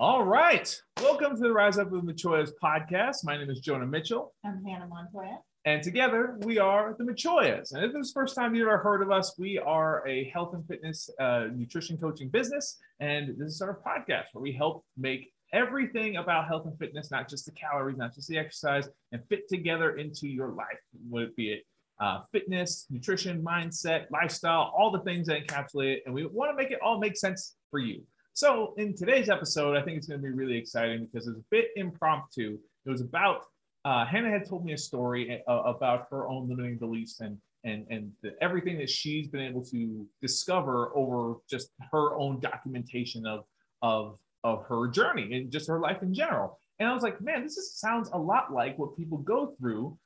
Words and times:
All 0.00 0.24
right. 0.24 0.74
Welcome 1.02 1.36
to 1.36 1.42
the 1.42 1.52
Rise 1.52 1.76
Up 1.76 1.90
with 1.90 2.04
Machoyas 2.06 2.52
podcast. 2.64 3.16
My 3.22 3.36
name 3.36 3.50
is 3.50 3.60
Jonah 3.60 3.84
Mitchell. 3.84 4.32
I'm 4.42 4.64
Hannah 4.64 4.86
Montoya. 4.86 5.40
And 5.66 5.82
together 5.82 6.38
we 6.40 6.58
are 6.58 6.96
the 6.96 7.04
Machoyas. 7.04 7.74
And 7.74 7.84
if 7.84 7.92
this 7.92 8.06
is 8.06 8.14
the 8.14 8.18
first 8.18 8.34
time 8.34 8.54
you've 8.54 8.66
ever 8.66 8.78
heard 8.78 9.02
of 9.02 9.10
us, 9.10 9.34
we 9.38 9.58
are 9.58 10.02
a 10.08 10.24
health 10.30 10.54
and 10.54 10.66
fitness 10.66 11.10
uh, 11.20 11.48
nutrition 11.54 11.98
coaching 11.98 12.30
business. 12.30 12.78
And 13.00 13.36
this 13.36 13.52
is 13.52 13.60
our 13.60 13.78
podcast 13.86 14.28
where 14.32 14.40
we 14.40 14.52
help 14.52 14.86
make 14.96 15.34
everything 15.52 16.16
about 16.16 16.48
health 16.48 16.64
and 16.64 16.78
fitness, 16.78 17.10
not 17.10 17.28
just 17.28 17.44
the 17.44 17.52
calories, 17.52 17.98
not 17.98 18.14
just 18.14 18.26
the 18.26 18.38
exercise, 18.38 18.88
and 19.12 19.22
fit 19.28 19.50
together 19.50 19.98
into 19.98 20.28
your 20.28 20.48
life, 20.48 20.80
would 21.10 21.24
it 21.24 21.36
be 21.36 21.52
it 21.52 21.66
uh, 22.00 22.20
fitness, 22.32 22.86
nutrition, 22.88 23.42
mindset, 23.42 24.06
lifestyle, 24.10 24.72
all 24.74 24.90
the 24.90 25.00
things 25.00 25.26
that 25.26 25.46
encapsulate 25.46 25.96
it. 25.96 26.02
And 26.06 26.14
we 26.14 26.24
want 26.24 26.50
to 26.50 26.56
make 26.56 26.70
it 26.70 26.78
all 26.80 26.98
make 26.98 27.18
sense 27.18 27.56
for 27.70 27.80
you. 27.80 28.00
So, 28.40 28.72
in 28.78 28.96
today's 28.96 29.28
episode, 29.28 29.76
I 29.76 29.82
think 29.82 29.98
it's 29.98 30.06
going 30.06 30.18
to 30.18 30.26
be 30.26 30.32
really 30.32 30.56
exciting 30.56 31.04
because 31.04 31.28
it's 31.28 31.36
a 31.36 31.44
bit 31.50 31.66
impromptu. 31.76 32.58
It 32.86 32.90
was 32.90 33.02
about 33.02 33.42
uh, 33.84 34.06
Hannah 34.06 34.30
had 34.30 34.48
told 34.48 34.64
me 34.64 34.72
a 34.72 34.78
story 34.78 35.42
uh, 35.46 35.52
about 35.52 36.06
her 36.10 36.26
own 36.26 36.48
limiting 36.48 36.78
beliefs 36.78 37.20
and 37.20 37.36
and 37.64 37.86
and 37.90 38.10
the, 38.22 38.32
everything 38.40 38.78
that 38.78 38.88
she's 38.88 39.28
been 39.28 39.42
able 39.42 39.62
to 39.66 40.06
discover 40.22 40.90
over 40.96 41.34
just 41.50 41.72
her 41.92 42.14
own 42.14 42.40
documentation 42.40 43.26
of 43.26 43.44
of 43.82 44.16
of 44.42 44.64
her 44.64 44.88
journey 44.88 45.34
and 45.34 45.52
just 45.52 45.68
her 45.68 45.78
life 45.78 46.02
in 46.02 46.14
general. 46.14 46.58
And 46.78 46.88
I 46.88 46.94
was 46.94 47.02
like, 47.02 47.20
man, 47.20 47.42
this 47.42 47.58
is, 47.58 47.74
sounds 47.78 48.08
a 48.14 48.18
lot 48.18 48.54
like 48.54 48.78
what 48.78 48.96
people 48.96 49.18
go 49.18 49.54
through 49.58 49.98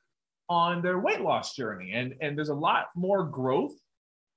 on 0.49 0.81
their 0.81 0.99
weight 0.99 1.21
loss 1.21 1.55
journey. 1.55 1.93
And 1.93 2.15
and 2.19 2.37
there's 2.37 2.49
a 2.49 2.53
lot 2.53 2.87
more 2.97 3.23
growth 3.23 3.77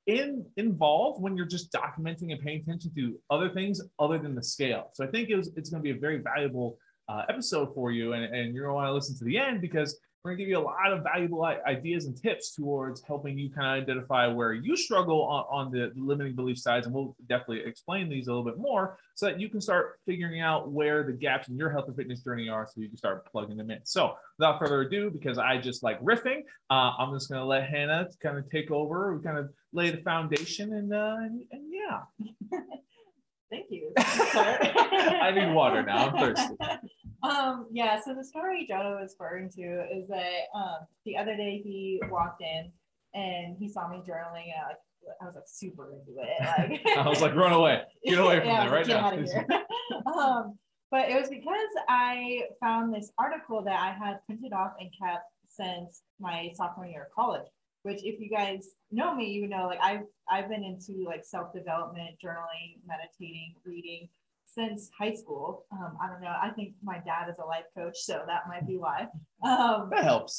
in 0.08 0.44
involved 0.56 1.22
when 1.22 1.36
you're 1.36 1.46
just 1.46 1.70
documenting 1.70 2.32
and 2.32 2.40
paying 2.40 2.62
attention 2.62 2.90
to 2.96 3.18
other 3.30 3.50
things 3.50 3.80
other 3.98 4.18
than 4.18 4.34
the 4.34 4.42
scale. 4.42 4.90
So 4.94 5.04
I 5.04 5.08
think 5.08 5.28
it 5.28 5.36
was, 5.36 5.52
it's 5.54 5.70
going 5.70 5.82
to 5.82 5.84
be 5.84 5.96
a 5.96 6.00
very 6.00 6.18
valuable 6.18 6.78
uh, 7.08 7.22
episode 7.28 7.74
for 7.74 7.92
you, 7.92 8.14
and, 8.14 8.24
and 8.24 8.54
you're 8.54 8.64
going 8.64 8.72
to 8.72 8.74
want 8.74 8.88
to 8.88 8.92
listen 8.92 9.16
to 9.18 9.24
the 9.24 9.38
end 9.38 9.60
because 9.60 9.98
we're 10.22 10.32
going 10.32 10.38
to 10.38 10.44
give 10.44 10.50
you 10.50 10.58
a 10.58 10.60
lot 10.60 10.92
of 10.92 11.04
valuable 11.04 11.44
ideas 11.44 12.06
and 12.06 12.20
tips 12.20 12.54
towards 12.54 13.02
helping 13.02 13.38
you 13.38 13.50
kind 13.50 13.78
of 13.78 13.82
identify 13.82 14.26
where 14.26 14.52
you 14.52 14.76
struggle 14.76 15.22
on, 15.22 15.44
on 15.48 15.72
the 15.72 15.92
limiting 15.96 16.34
belief 16.34 16.58
sides. 16.58 16.86
And 16.86 16.94
we'll 16.94 17.16
definitely 17.28 17.60
explain 17.60 18.08
these 18.08 18.26
a 18.26 18.30
little 18.30 18.44
bit 18.44 18.58
more 18.58 18.98
so 19.14 19.26
that 19.26 19.40
you 19.40 19.48
can 19.48 19.60
start 19.60 20.00
figuring 20.06 20.40
out 20.40 20.70
where 20.70 21.04
the 21.04 21.12
gaps 21.12 21.48
in 21.48 21.56
your 21.56 21.70
health 21.70 21.86
and 21.86 21.96
fitness 21.96 22.20
journey 22.20 22.48
are 22.48 22.66
so 22.66 22.80
you 22.80 22.88
can 22.88 22.96
start 22.96 23.30
plugging 23.30 23.56
them 23.56 23.70
in. 23.70 23.78
So 23.84 24.14
without 24.38 24.58
further 24.58 24.80
ado, 24.82 25.10
because 25.10 25.38
I 25.38 25.58
just 25.58 25.82
like 25.82 26.02
riffing, 26.02 26.42
uh, 26.68 26.92
I'm 26.98 27.14
just 27.14 27.28
going 27.28 27.40
to 27.40 27.46
let 27.46 27.68
Hannah 27.68 28.08
kind 28.20 28.38
of 28.38 28.50
take 28.50 28.70
over, 28.70 29.16
we 29.16 29.22
kind 29.22 29.38
of 29.38 29.50
lay 29.72 29.90
the 29.90 30.02
foundation 30.02 30.74
and, 30.74 30.92
uh, 30.92 31.16
and, 31.20 31.42
and 31.52 31.72
yeah. 31.72 32.28
Thank 33.50 33.66
you. 33.70 33.92
I 33.96 35.32
need 35.34 35.54
water 35.54 35.82
now. 35.82 36.08
I'm 36.08 36.18
thirsty. 36.18 36.54
Um, 37.22 37.66
yeah, 37.70 38.00
so 38.04 38.14
the 38.14 38.24
story 38.24 38.66
Jonah 38.68 38.96
was 39.00 39.16
referring 39.18 39.50
to 39.50 39.86
is 39.92 40.08
that 40.08 40.46
um, 40.54 40.86
the 41.04 41.16
other 41.16 41.36
day 41.36 41.60
he 41.62 42.00
walked 42.10 42.42
in 42.42 42.70
and 43.14 43.56
he 43.58 43.68
saw 43.68 43.88
me 43.88 43.98
journaling 43.98 44.52
and 44.54 44.62
I, 44.64 44.68
like, 44.68 45.16
I 45.20 45.24
was 45.24 45.34
like 45.34 45.44
super 45.46 45.92
into 45.92 46.20
it. 46.20 46.80
Like, 46.86 46.98
I 46.98 47.08
was 47.08 47.20
like, 47.20 47.34
run 47.34 47.52
away. 47.52 47.82
Get 48.04 48.18
away 48.18 48.38
from 48.40 48.48
yeah, 48.48 48.64
there 48.64 48.72
right 48.72 48.86
now. 48.86 49.06
Out 49.06 49.18
of 49.18 49.24
here. 49.24 49.46
um, 50.06 50.58
but 50.90 51.10
it 51.10 51.20
was 51.20 51.28
because 51.28 51.68
I 51.88 52.42
found 52.60 52.94
this 52.94 53.10
article 53.18 53.62
that 53.62 53.80
I 53.80 53.92
had 53.92 54.24
printed 54.26 54.52
off 54.52 54.72
and 54.80 54.90
kept 54.98 55.24
since 55.46 56.02
my 56.20 56.50
sophomore 56.54 56.86
year 56.86 57.02
of 57.02 57.14
college 57.14 57.46
which 57.82 58.04
if 58.04 58.20
you 58.20 58.28
guys 58.28 58.70
know 58.90 59.14
me, 59.14 59.30
you 59.30 59.48
know 59.48 59.66
like 59.66 59.78
I've 59.82 60.02
I've 60.30 60.48
been 60.48 60.64
into 60.64 61.04
like 61.06 61.24
self-development, 61.24 62.16
journaling, 62.22 62.80
meditating, 62.86 63.54
reading 63.64 64.08
since 64.54 64.90
high 64.98 65.14
school. 65.14 65.66
Um, 65.72 65.96
I 66.02 66.08
don't 66.08 66.20
know. 66.20 66.34
I 66.40 66.50
think 66.50 66.74
my 66.82 66.98
dad 66.98 67.28
is 67.30 67.38
a 67.38 67.44
life 67.44 67.64
coach, 67.76 67.98
so 67.98 68.22
that 68.26 68.48
might 68.48 68.66
be 68.66 68.76
why. 68.76 69.08
Um, 69.44 69.90
That 69.90 70.04
helps. 70.04 70.38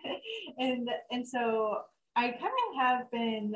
and 0.58 0.88
and 1.10 1.26
so 1.26 1.78
I 2.16 2.28
kind 2.28 2.42
of 2.42 2.80
have 2.80 3.10
been, 3.10 3.54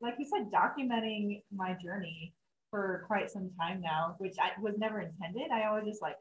like 0.00 0.14
you 0.18 0.26
said, 0.26 0.50
documenting 0.50 1.42
my 1.54 1.76
journey 1.82 2.34
for 2.70 3.04
quite 3.06 3.30
some 3.30 3.50
time 3.60 3.80
now, 3.80 4.16
which 4.18 4.36
I 4.40 4.60
was 4.60 4.74
never 4.78 5.00
intended. 5.00 5.50
I 5.52 5.66
always 5.66 5.84
just 5.84 6.02
like 6.02 6.16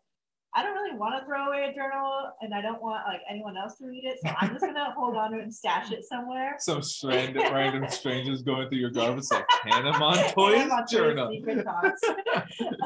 I 0.56 0.62
don't 0.62 0.74
really 0.74 0.96
want 0.96 1.20
to 1.20 1.26
throw 1.26 1.48
away 1.48 1.70
a 1.70 1.74
journal 1.74 2.30
and 2.42 2.54
I 2.54 2.62
don't 2.62 2.82
want 2.82 3.08
like 3.08 3.22
anyone 3.30 3.58
else 3.58 3.76
to 3.80 3.88
read 3.88 4.04
it. 4.06 4.20
So 4.24 4.32
I'm 4.40 4.50
just 4.50 4.62
gonna 4.62 4.94
hold 4.96 5.18
on 5.18 5.32
to 5.32 5.40
it 5.40 5.44
and 5.44 5.54
stash 5.54 5.92
it 5.92 6.06
somewhere. 6.06 6.56
Some 6.60 6.84
strand 6.84 7.36
random 7.38 7.90
strangers 7.90 8.44
going 8.44 8.70
through 8.70 8.78
your 8.78 8.92
garbage 8.92 9.26
like 9.32 9.46
Hannah 9.64 9.94
Montoya's 9.94 10.58
Hannah 10.58 10.70
Montoya's 10.70 10.92
journal. 10.92 11.74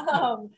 um, 0.13 0.49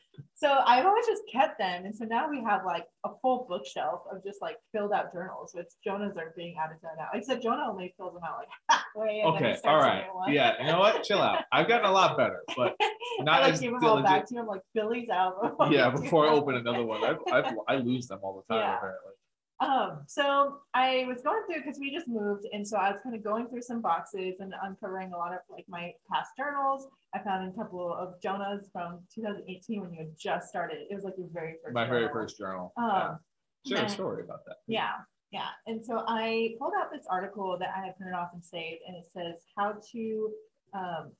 so 0.42 0.58
I've 0.66 0.86
always 0.86 1.06
just 1.06 1.22
kept 1.30 1.58
them. 1.58 1.84
And 1.84 1.94
so 1.94 2.04
now 2.06 2.30
we 2.30 2.42
have 2.42 2.64
like 2.64 2.86
a 3.04 3.10
full 3.20 3.46
bookshelf 3.46 4.02
of 4.10 4.24
just 4.24 4.40
like 4.40 4.56
filled 4.72 4.92
out 4.92 5.12
journals, 5.12 5.50
which 5.54 5.66
Jonah's 5.84 6.16
are 6.16 6.32
being 6.34 6.56
added 6.58 6.78
to 6.80 6.86
now. 6.96 7.08
Except 7.12 7.42
Jonah 7.42 7.66
only 7.68 7.92
fills 7.98 8.14
them 8.14 8.22
out 8.24 8.38
like 8.38 8.48
halfway. 8.70 9.22
Okay, 9.22 9.58
all 9.64 9.76
right. 9.76 10.06
Yeah, 10.28 10.54
you 10.60 10.72
know 10.72 10.78
what? 10.78 11.02
Chill 11.04 11.20
out. 11.20 11.44
I've 11.52 11.68
gotten 11.68 11.84
a 11.84 11.92
lot 11.92 12.16
better, 12.16 12.40
but 12.56 12.74
not 13.20 13.40
I 13.40 13.44
like 13.44 13.52
as 13.54 13.60
give 13.60 13.72
them 13.72 13.84
all 13.84 14.02
back 14.02 14.26
to 14.28 14.34
him 14.34 14.46
like 14.46 14.62
Billy's 14.74 15.10
out. 15.10 15.42
before 15.42 15.72
yeah, 15.72 15.90
before 15.94 16.26
I 16.26 16.30
open 16.30 16.56
another 16.56 16.84
one, 16.84 17.04
I've, 17.04 17.18
I've, 17.30 17.54
I 17.68 17.76
lose 17.76 18.06
them 18.06 18.20
all 18.22 18.42
the 18.48 18.54
time 18.54 18.62
Yeah. 18.64 18.76
apparently. 18.76 19.12
Um, 19.60 20.04
so 20.06 20.58
I 20.72 21.04
was 21.06 21.20
going 21.20 21.42
through 21.46 21.62
because 21.62 21.78
we 21.78 21.92
just 21.92 22.08
moved, 22.08 22.46
and 22.52 22.66
so 22.66 22.78
I 22.78 22.90
was 22.90 23.00
kind 23.02 23.14
of 23.14 23.22
going 23.22 23.46
through 23.48 23.60
some 23.60 23.82
boxes 23.82 24.36
and 24.40 24.54
uncovering 24.62 25.12
a 25.12 25.16
lot 25.16 25.32
of 25.32 25.40
like 25.50 25.66
my 25.68 25.92
past 26.10 26.30
journals. 26.36 26.86
I 27.14 27.18
found 27.18 27.52
a 27.52 27.54
couple 27.54 27.92
of 27.92 28.20
Jonah's 28.22 28.68
from 28.72 29.00
2018 29.14 29.82
when 29.82 29.92
you 29.92 29.98
had 29.98 30.18
just 30.18 30.48
started. 30.48 30.78
It 30.88 30.94
was 30.94 31.04
like 31.04 31.14
your 31.18 31.28
very 31.32 31.56
first. 31.62 31.74
My 31.74 31.86
very 31.86 32.08
first 32.10 32.38
journal. 32.38 32.72
Um, 32.78 33.18
yeah. 33.64 33.76
Share 33.76 33.84
a 33.84 33.88
story 33.90 34.24
about 34.24 34.46
that. 34.46 34.56
Yeah, 34.66 34.92
yeah. 35.30 35.48
And 35.66 35.84
so 35.84 36.04
I 36.08 36.54
pulled 36.58 36.72
out 36.80 36.90
this 36.90 37.04
article 37.10 37.58
that 37.58 37.68
I 37.76 37.84
had 37.84 37.96
printed 37.98 38.14
off 38.14 38.30
and 38.32 38.42
saved, 38.42 38.80
and 38.86 38.96
it 38.96 39.04
says 39.12 39.42
how 39.58 39.74
to 39.92 40.30
um, 40.72 41.12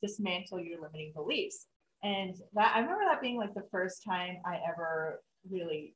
dismantle 0.00 0.60
your 0.60 0.80
limiting 0.80 1.12
beliefs. 1.12 1.66
And 2.04 2.36
that 2.54 2.72
I 2.76 2.80
remember 2.80 3.02
that 3.08 3.20
being 3.20 3.36
like 3.36 3.54
the 3.54 3.66
first 3.72 4.04
time 4.04 4.36
I 4.46 4.58
ever 4.68 5.22
really 5.50 5.94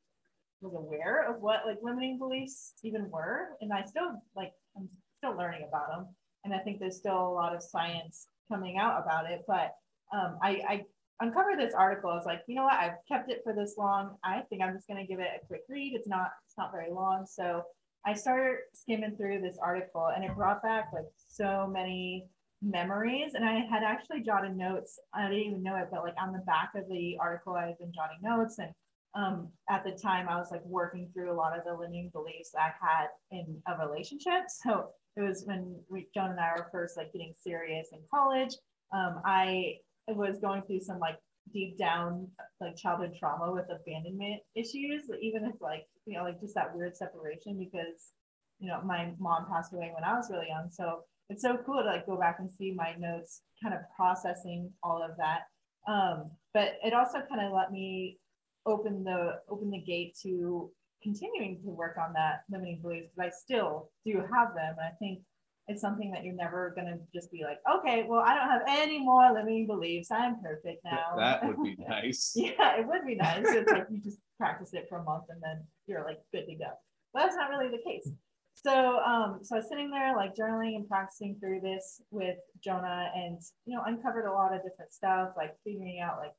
was 0.61 0.75
aware 0.75 1.29
of 1.29 1.41
what 1.41 1.67
like 1.67 1.79
limiting 1.83 2.19
beliefs 2.19 2.73
even 2.83 3.11
were. 3.11 3.57
And 3.61 3.73
I 3.73 3.85
still 3.85 4.23
like 4.35 4.53
I'm 4.77 4.89
still 5.17 5.37
learning 5.37 5.67
about 5.69 5.89
them. 5.89 6.07
And 6.45 6.55
I 6.55 6.59
think 6.59 6.79
there's 6.79 6.97
still 6.97 7.19
a 7.19 7.33
lot 7.33 7.55
of 7.55 7.63
science 7.63 8.29
coming 8.51 8.79
out 8.79 9.03
about 9.03 9.31
it. 9.31 9.43
But 9.47 9.73
um, 10.13 10.39
I, 10.43 10.63
I 10.69 10.85
uncovered 11.21 11.59
this 11.59 11.75
article. 11.75 12.11
I 12.11 12.15
was 12.15 12.27
like, 12.27 12.43
you 12.47 12.55
know 12.55 12.65
what? 12.65 12.79
I've 12.79 12.99
kept 13.09 13.31
it 13.31 13.41
for 13.43 13.53
this 13.53 13.75
long. 13.77 14.17
I 14.25 14.43
think 14.49 14.63
I'm 14.63 14.75
just 14.75 14.87
gonna 14.87 15.07
give 15.07 15.21
it 15.21 15.29
a 15.43 15.47
quick 15.47 15.63
read. 15.69 15.95
It's 15.95 16.09
not 16.09 16.31
it's 16.47 16.57
not 16.57 16.73
very 16.73 16.91
long. 16.91 17.27
So 17.27 17.63
I 18.05 18.15
started 18.15 18.59
skimming 18.73 19.17
through 19.17 19.41
this 19.41 19.59
article 19.61 20.11
and 20.15 20.25
it 20.25 20.35
brought 20.37 20.63
back 20.63 20.91
like 20.93 21.07
so 21.29 21.69
many 21.71 22.27
memories. 22.63 23.33
And 23.35 23.45
I 23.45 23.67
had 23.69 23.83
actually 23.83 24.23
jotted 24.23 24.57
notes. 24.57 24.99
I 25.13 25.29
didn't 25.29 25.45
even 25.45 25.63
know 25.63 25.77
it, 25.77 25.89
but 25.91 26.03
like 26.03 26.15
on 26.21 26.33
the 26.33 26.43
back 26.47 26.71
of 26.77 26.89
the 26.89 27.17
article, 27.21 27.55
I 27.55 27.67
had 27.67 27.79
been 27.79 27.93
jotting 27.93 28.19
notes. 28.23 28.59
And 28.59 28.71
um, 29.17 29.49
at 29.71 29.83
the 29.83 29.93
time, 29.93 30.29
I 30.29 30.37
was 30.37 30.51
like 30.51 30.65
working 30.65 31.09
through 31.13 31.33
a 31.33 31.35
lot 31.35 31.59
of 31.59 31.65
the 31.65 31.73
limiting 31.73 32.11
beliefs 32.13 32.53
I 32.57 32.71
had 32.81 33.07
in 33.31 33.63
a 33.67 33.87
relationship. 33.87 34.45
So 34.63 34.91
it 35.17 35.23
was 35.23 35.45
when 35.47 35.75
we, 35.89 36.09
Jonah 36.15 36.33
and 36.33 36.41
I 36.41 36.53
were 36.57 36.69
first 36.71 36.97
like 36.99 37.13
getting 37.13 37.33
serious 37.43 37.89
in 37.93 38.01
college. 38.13 38.55
Um, 38.93 39.23
I 39.25 39.77
was 40.09 40.39
going 40.39 40.63
through 40.63 40.81
some 40.81 40.99
like 40.99 41.17
deep 41.55 41.79
down 41.79 42.29
like 42.61 42.77
childhood 42.77 43.15
trauma 43.19 43.51
with 43.51 43.65
abandonment 43.71 44.43
issues, 44.55 45.05
even 45.23 45.45
if 45.47 45.55
like, 45.63 45.87
you 46.05 46.19
know, 46.19 46.25
like 46.25 46.39
just 46.41 46.55
that 46.55 46.77
weird 46.77 46.95
separation 46.95 47.59
because, 47.59 48.13
you 48.59 48.69
know, 48.69 48.83
my 48.85 49.13
mom 49.19 49.47
passed 49.51 49.73
away 49.73 49.91
when 49.95 50.05
I 50.05 50.15
was 50.15 50.31
really 50.31 50.49
young. 50.49 50.69
So 50.71 51.05
it's 51.31 51.43
so 51.43 51.57
cool 51.65 51.83
to 51.83 51.89
like 51.89 52.05
go 52.05 52.19
back 52.19 52.37
and 52.39 52.51
see 52.51 52.75
my 52.77 52.95
notes, 52.99 53.41
kind 53.63 53.75
of 53.75 53.81
processing 53.97 54.71
all 54.83 55.03
of 55.03 55.17
that. 55.17 55.45
Um, 55.91 56.31
but 56.53 56.75
it 56.85 56.93
also 56.93 57.23
kind 57.31 57.41
of 57.41 57.53
let 57.53 57.73
me 57.73 58.19
open 58.67 59.05
the 59.05 59.41
open 59.49 59.71
the 59.71 59.81
gate 59.81 60.17
to 60.23 60.71
continuing 61.03 61.61
to 61.63 61.71
work 61.71 61.97
on 61.99 62.13
that 62.15 62.43
limiting 62.51 62.81
beliefs 62.83 63.09
because 63.15 63.33
I 63.33 63.37
still 63.37 63.91
do 64.05 64.19
have 64.19 64.55
them. 64.55 64.75
And 64.79 64.87
I 64.87 64.93
think 64.99 65.21
it's 65.69 65.81
something 65.81 66.11
that 66.13 66.25
you're 66.25 66.35
never 66.35 66.73
gonna 66.77 66.99
just 67.15 67.31
be 67.31 67.43
like, 67.45 67.59
okay, 67.73 68.05
well, 68.09 68.21
I 68.21 68.35
don't 68.35 68.49
have 68.49 68.63
any 68.69 68.99
more 68.99 69.33
limiting 69.33 69.67
beliefs. 69.67 70.11
I'm 70.11 70.41
perfect 70.41 70.85
now. 70.85 71.15
That 71.17 71.45
would 71.45 71.63
be 71.63 71.77
nice. 71.89 72.33
yeah, 72.37 72.79
it 72.79 72.87
would 72.87 73.07
be 73.07 73.15
nice. 73.17 73.45
It's 73.47 73.71
like 73.71 73.87
you 73.91 74.01
just 74.01 74.19
practice 74.39 74.75
it 74.75 74.87
for 74.89 74.99
a 74.99 75.05
month 75.05 75.25
and 75.29 75.43
then 75.43 75.65
you're 75.87 76.05
like 76.05 76.19
good 76.33 76.47
to 76.47 76.55
go. 76.55 76.71
But 77.13 77.23
that's 77.23 77.37
not 77.37 77.51
really 77.51 77.69
the 77.69 77.83
case. 77.85 78.09
So 78.55 78.99
um, 78.99 79.41
so 79.43 79.57
I 79.57 79.59
was 79.59 79.69
sitting 79.69 79.91
there 79.91 80.17
like 80.17 80.35
journaling 80.35 80.77
and 80.77 80.89
practicing 80.89 81.37
through 81.39 81.61
this 81.61 82.01
with 82.11 82.39
Jonah 82.65 83.11
and 83.15 83.39
you 83.65 83.77
know, 83.77 83.83
uncovered 83.87 84.27
a 84.27 84.33
lot 84.33 84.55
of 84.55 84.63
different 84.63 84.93
stuff, 84.93 85.31
like 85.37 85.55
figuring 85.63 86.01
out 86.01 86.19
like, 86.19 86.33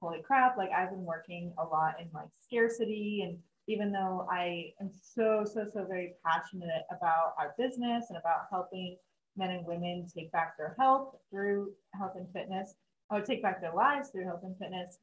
holy 0.00 0.22
crap, 0.22 0.56
like 0.56 0.70
I've 0.70 0.90
been 0.90 1.04
working 1.04 1.52
a 1.58 1.64
lot 1.64 1.94
in 2.00 2.08
like 2.12 2.28
scarcity 2.44 3.22
and 3.26 3.38
even 3.68 3.90
though 3.90 4.26
I 4.30 4.72
am 4.80 4.90
so, 4.92 5.44
so, 5.44 5.66
so 5.72 5.84
very 5.84 6.14
passionate 6.24 6.84
about 6.90 7.34
our 7.38 7.54
business 7.58 8.06
and 8.08 8.18
about 8.18 8.46
helping 8.50 8.96
men 9.36 9.50
and 9.50 9.66
women 9.66 10.06
take 10.14 10.30
back 10.32 10.56
their 10.56 10.76
health 10.78 11.16
through 11.30 11.72
health 11.94 12.12
and 12.16 12.26
fitness, 12.32 12.74
or 13.10 13.20
take 13.20 13.42
back 13.42 13.60
their 13.60 13.74
lives 13.74 14.10
through 14.10 14.24
health 14.24 14.40
and 14.44 14.56
fitness, 14.58 14.98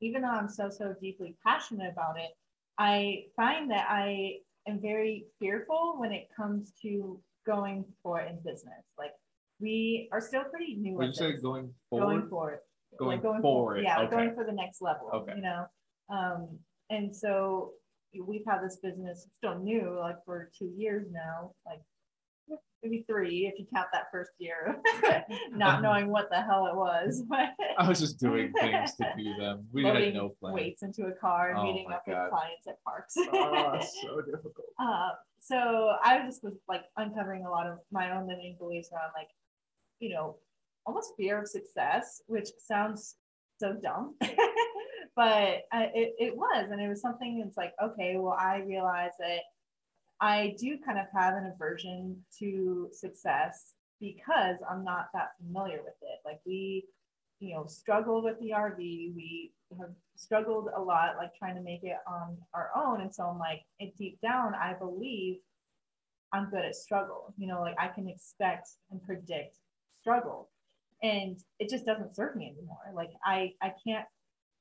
even 0.00 0.22
though 0.22 0.28
I'm 0.28 0.48
so, 0.48 0.68
so 0.68 0.94
deeply 1.00 1.36
passionate 1.44 1.90
about 1.92 2.18
it, 2.18 2.30
I 2.78 3.24
find 3.34 3.70
that 3.70 3.86
I 3.88 4.38
am 4.68 4.80
very 4.80 5.26
fearful 5.38 5.94
when 5.98 6.12
it 6.12 6.28
comes 6.36 6.72
to 6.82 7.20
going 7.46 7.84
for 8.02 8.20
it 8.20 8.30
in 8.30 8.36
business. 8.38 8.84
Like 8.98 9.12
we 9.60 10.08
are 10.12 10.20
still 10.20 10.44
pretty 10.44 10.74
new. 10.74 10.96
When 10.96 11.08
you 11.08 11.14
say 11.14 11.32
going 11.40 11.72
forward, 11.88 12.06
Going 12.06 12.28
for 12.28 12.52
it. 12.52 12.62
Going 12.98 13.16
like 13.18 13.22
going 13.22 13.42
for 13.42 13.76
it, 13.76 13.84
Yeah, 13.84 14.00
okay. 14.00 14.10
going 14.16 14.34
for 14.34 14.44
the 14.44 14.52
next 14.52 14.80
level. 14.82 15.10
Okay. 15.12 15.32
You 15.36 15.42
know, 15.42 15.66
um, 16.08 16.58
and 16.90 17.14
so 17.14 17.72
we've 18.26 18.44
had 18.46 18.62
this 18.62 18.76
business 18.82 19.26
still 19.36 19.58
new, 19.58 19.96
like 19.98 20.16
for 20.24 20.50
two 20.58 20.72
years 20.76 21.06
now, 21.12 21.52
like 21.66 21.80
maybe 22.82 23.04
three 23.08 23.46
if 23.46 23.58
you 23.58 23.66
count 23.74 23.88
that 23.92 24.04
first 24.12 24.30
year, 24.38 24.76
not 25.50 25.82
knowing 25.86 26.08
what 26.08 26.30
the 26.30 26.40
hell 26.40 26.66
it 26.66 26.74
was. 26.76 27.22
But 27.28 27.48
I 27.78 27.88
was 27.88 27.98
just 28.00 28.18
doing 28.18 28.52
things 28.58 28.94
to 28.94 29.12
do 29.18 29.34
them. 29.38 29.66
We 29.72 29.84
had 29.84 30.14
no 30.14 30.30
plan. 30.40 30.54
weights 30.54 30.82
into 30.82 31.06
a 31.06 31.12
car 31.12 31.50
and 31.50 31.58
Oh 31.58 31.64
meeting 31.64 31.86
up 31.92 32.04
God. 32.06 32.22
with 32.22 32.30
clients 32.30 32.66
at 32.68 32.82
parks. 32.84 33.14
Oh, 33.18 33.78
so 34.02 34.20
difficult. 34.22 34.66
Uh, 34.78 35.10
so 35.40 35.92
I 36.02 36.22
just 36.24 36.42
was 36.42 36.54
like 36.68 36.82
uncovering 36.96 37.44
a 37.44 37.50
lot 37.50 37.66
of 37.66 37.78
my 37.92 38.16
own 38.16 38.26
limiting 38.26 38.56
beliefs 38.58 38.88
around 38.92 39.10
like, 39.16 39.28
you 40.00 40.10
know, 40.14 40.36
almost 40.86 41.14
fear 41.16 41.40
of 41.40 41.48
success, 41.48 42.22
which 42.26 42.48
sounds 42.58 43.16
so 43.58 43.74
dumb, 43.82 44.14
but 45.16 45.62
I, 45.72 45.90
it, 45.94 46.14
it 46.18 46.36
was, 46.36 46.68
and 46.70 46.80
it 46.80 46.88
was 46.88 47.00
something 47.00 47.40
that's 47.42 47.56
like, 47.56 47.72
okay, 47.82 48.16
well, 48.16 48.36
I 48.38 48.58
realize 48.58 49.12
that 49.18 49.40
I 50.20 50.54
do 50.58 50.78
kind 50.84 50.98
of 50.98 51.06
have 51.14 51.34
an 51.34 51.52
aversion 51.54 52.16
to 52.38 52.88
success 52.92 53.74
because 54.00 54.56
I'm 54.68 54.84
not 54.84 55.08
that 55.14 55.30
familiar 55.44 55.78
with 55.78 55.94
it. 56.02 56.20
Like 56.24 56.40
we, 56.46 56.84
you 57.40 57.54
know, 57.54 57.66
struggled 57.66 58.24
with 58.24 58.38
the 58.40 58.50
RV. 58.50 58.78
We 58.78 59.52
have 59.78 59.90
struggled 60.16 60.68
a 60.74 60.80
lot, 60.80 61.16
like 61.18 61.34
trying 61.38 61.56
to 61.56 61.60
make 61.60 61.82
it 61.82 61.96
on 62.06 62.36
our 62.54 62.70
own. 62.74 63.02
And 63.02 63.14
so 63.14 63.24
I'm 63.24 63.38
like, 63.38 63.62
deep 63.98 64.18
down, 64.22 64.54
I 64.54 64.74
believe 64.74 65.36
I'm 66.32 66.50
good 66.50 66.64
at 66.64 66.76
struggle. 66.76 67.34
You 67.36 67.46
know, 67.46 67.60
like 67.60 67.76
I 67.78 67.88
can 67.88 68.08
expect 68.08 68.68
and 68.90 69.02
predict 69.02 69.58
struggle. 70.00 70.50
And 71.02 71.38
it 71.58 71.68
just 71.68 71.84
doesn't 71.84 72.16
serve 72.16 72.36
me 72.36 72.46
anymore. 72.56 72.78
Like 72.94 73.10
I, 73.24 73.52
I 73.62 73.72
can't 73.86 74.06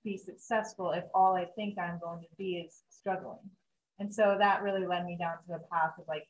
be 0.03 0.17
successful 0.17 0.91
if 0.91 1.03
all 1.13 1.35
I 1.35 1.45
think 1.55 1.77
I'm 1.79 1.99
going 1.99 2.21
to 2.21 2.35
be 2.37 2.57
is 2.57 2.83
struggling. 2.89 3.49
And 3.99 4.13
so 4.13 4.35
that 4.39 4.61
really 4.61 4.85
led 4.85 5.05
me 5.05 5.17
down 5.17 5.37
to 5.37 5.47
the 5.47 5.61
path 5.71 5.93
of 5.97 6.05
like 6.07 6.27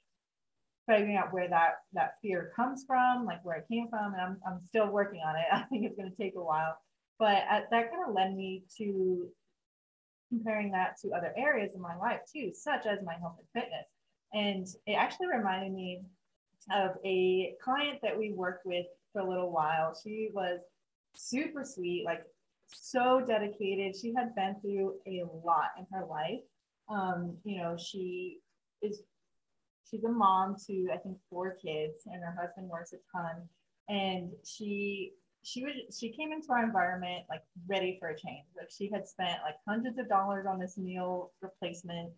figuring 0.88 1.18
out 1.18 1.34
where 1.34 1.50
that 1.50 1.80
that 1.94 2.16
fear 2.22 2.52
comes 2.56 2.86
from, 2.86 3.26
like 3.26 3.44
where 3.44 3.58
it 3.58 3.66
came 3.72 3.88
from, 3.90 4.14
and 4.14 4.22
I'm 4.22 4.38
I'm 4.48 4.62
still 4.66 4.88
working 4.88 5.22
on 5.26 5.36
it. 5.36 5.46
I 5.52 5.64
think 5.64 5.86
it's 5.86 5.98
going 5.98 6.10
to 6.10 6.18
take 6.18 6.36
a 6.36 6.44
while, 6.44 6.78
but 7.20 7.44
uh, 7.52 7.62
that 7.72 7.92
kind 7.92 8.08
of 8.08 8.14
led 8.14 8.36
me 8.36 8.64
to 8.78 9.28
comparing 10.30 10.72
that 10.72 11.00
to 11.02 11.12
other 11.12 11.34
areas 11.38 11.74
in 11.76 11.82
my 11.82 11.96
life 11.98 12.20
too, 12.32 12.52
such 12.54 12.86
as 12.86 13.00
my 13.04 13.14
health 13.20 13.38
and 13.40 13.64
fitness. 13.64 13.88
And 14.34 14.68
it 14.86 14.94
actually 14.94 15.28
reminded 15.28 15.72
me 15.72 16.02
of 16.72 16.92
a 17.06 17.54
client 17.64 18.00
that 18.02 18.18
we 18.18 18.32
worked 18.32 18.66
with 18.66 18.86
for 19.16 19.22
a 19.22 19.30
little 19.30 19.52
while. 19.52 19.98
She 20.04 20.30
was 20.34 20.60
super 21.16 21.64
sweet, 21.64 22.04
like 22.06 22.24
so 22.68 23.22
dedicated. 23.26 23.96
She 23.96 24.14
had 24.14 24.36
been 24.36 24.56
through 24.62 24.96
a 25.08 25.24
lot 25.44 25.70
in 25.80 25.86
her 25.92 26.06
life. 26.06 26.42
Um, 26.90 27.38
you 27.46 27.58
know, 27.62 27.78
she 27.78 28.40
is 28.82 29.04
she's 29.90 30.04
a 30.04 30.10
mom 30.10 30.58
to 30.68 30.90
I 30.94 30.98
think 30.98 31.18
four 31.30 31.56
kids, 31.56 32.02
and 32.06 32.22
her 32.22 32.36
husband 32.40 32.70
works 32.70 32.94
a 32.94 32.98
ton. 33.16 33.48
And 33.88 34.32
she 34.44 35.14
she 35.44 35.64
was 35.64 35.74
she 35.98 36.10
came 36.10 36.34
into 36.34 36.52
our 36.52 36.64
environment 36.64 37.24
like 37.30 37.44
ready 37.68 37.98
for 38.00 38.10
a 38.10 38.20
change. 38.20 38.46
Like 38.58 38.70
she 38.70 38.90
had 38.92 39.08
spent 39.08 39.40
like 39.44 39.56
hundreds 39.66 39.98
of 39.98 40.10
dollars 40.10 40.46
on 40.46 40.60
this 40.60 40.78
meal 40.78 41.32
replacement 41.42 42.12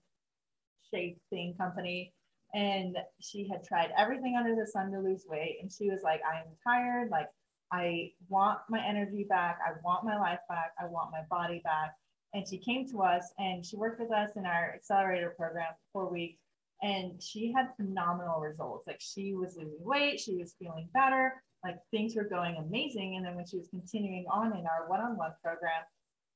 shape 0.91 1.19
thing 1.29 1.53
company. 1.57 2.13
And 2.53 2.97
she 3.19 3.47
had 3.49 3.63
tried 3.63 3.89
everything 3.97 4.35
under 4.37 4.55
the 4.55 4.65
sun 4.65 4.91
to 4.91 4.99
lose 4.99 5.25
weight. 5.27 5.57
And 5.61 5.71
she 5.71 5.89
was 5.89 6.01
like, 6.03 6.21
I'm 6.25 6.45
tired. 6.63 7.09
Like, 7.09 7.27
I 7.71 8.11
want 8.29 8.59
my 8.69 8.81
energy 8.85 9.25
back. 9.27 9.59
I 9.65 9.71
want 9.83 10.05
my 10.05 10.17
life 10.17 10.39
back. 10.47 10.71
I 10.79 10.85
want 10.85 11.11
my 11.11 11.21
body 11.29 11.61
back. 11.63 11.93
And 12.33 12.47
she 12.47 12.57
came 12.57 12.87
to 12.91 13.01
us 13.01 13.33
and 13.37 13.65
she 13.65 13.75
worked 13.75 13.99
with 13.99 14.11
us 14.11 14.31
in 14.35 14.45
our 14.45 14.73
accelerator 14.75 15.33
program 15.37 15.73
for 15.91 16.11
weeks. 16.11 16.39
And 16.81 17.21
she 17.21 17.51
had 17.51 17.69
phenomenal 17.75 18.39
results. 18.39 18.87
Like, 18.87 19.01
she 19.01 19.33
was 19.33 19.55
losing 19.57 19.79
weight, 19.79 20.19
she 20.19 20.35
was 20.35 20.55
feeling 20.59 20.87
better, 20.93 21.41
like, 21.63 21.77
things 21.91 22.15
were 22.15 22.23
going 22.23 22.55
amazing. 22.57 23.15
And 23.15 23.25
then 23.25 23.35
when 23.35 23.47
she 23.47 23.57
was 23.57 23.67
continuing 23.69 24.25
on 24.31 24.55
in 24.55 24.65
our 24.65 24.87
one 24.87 24.99
on 24.99 25.17
one 25.17 25.33
program, 25.43 25.81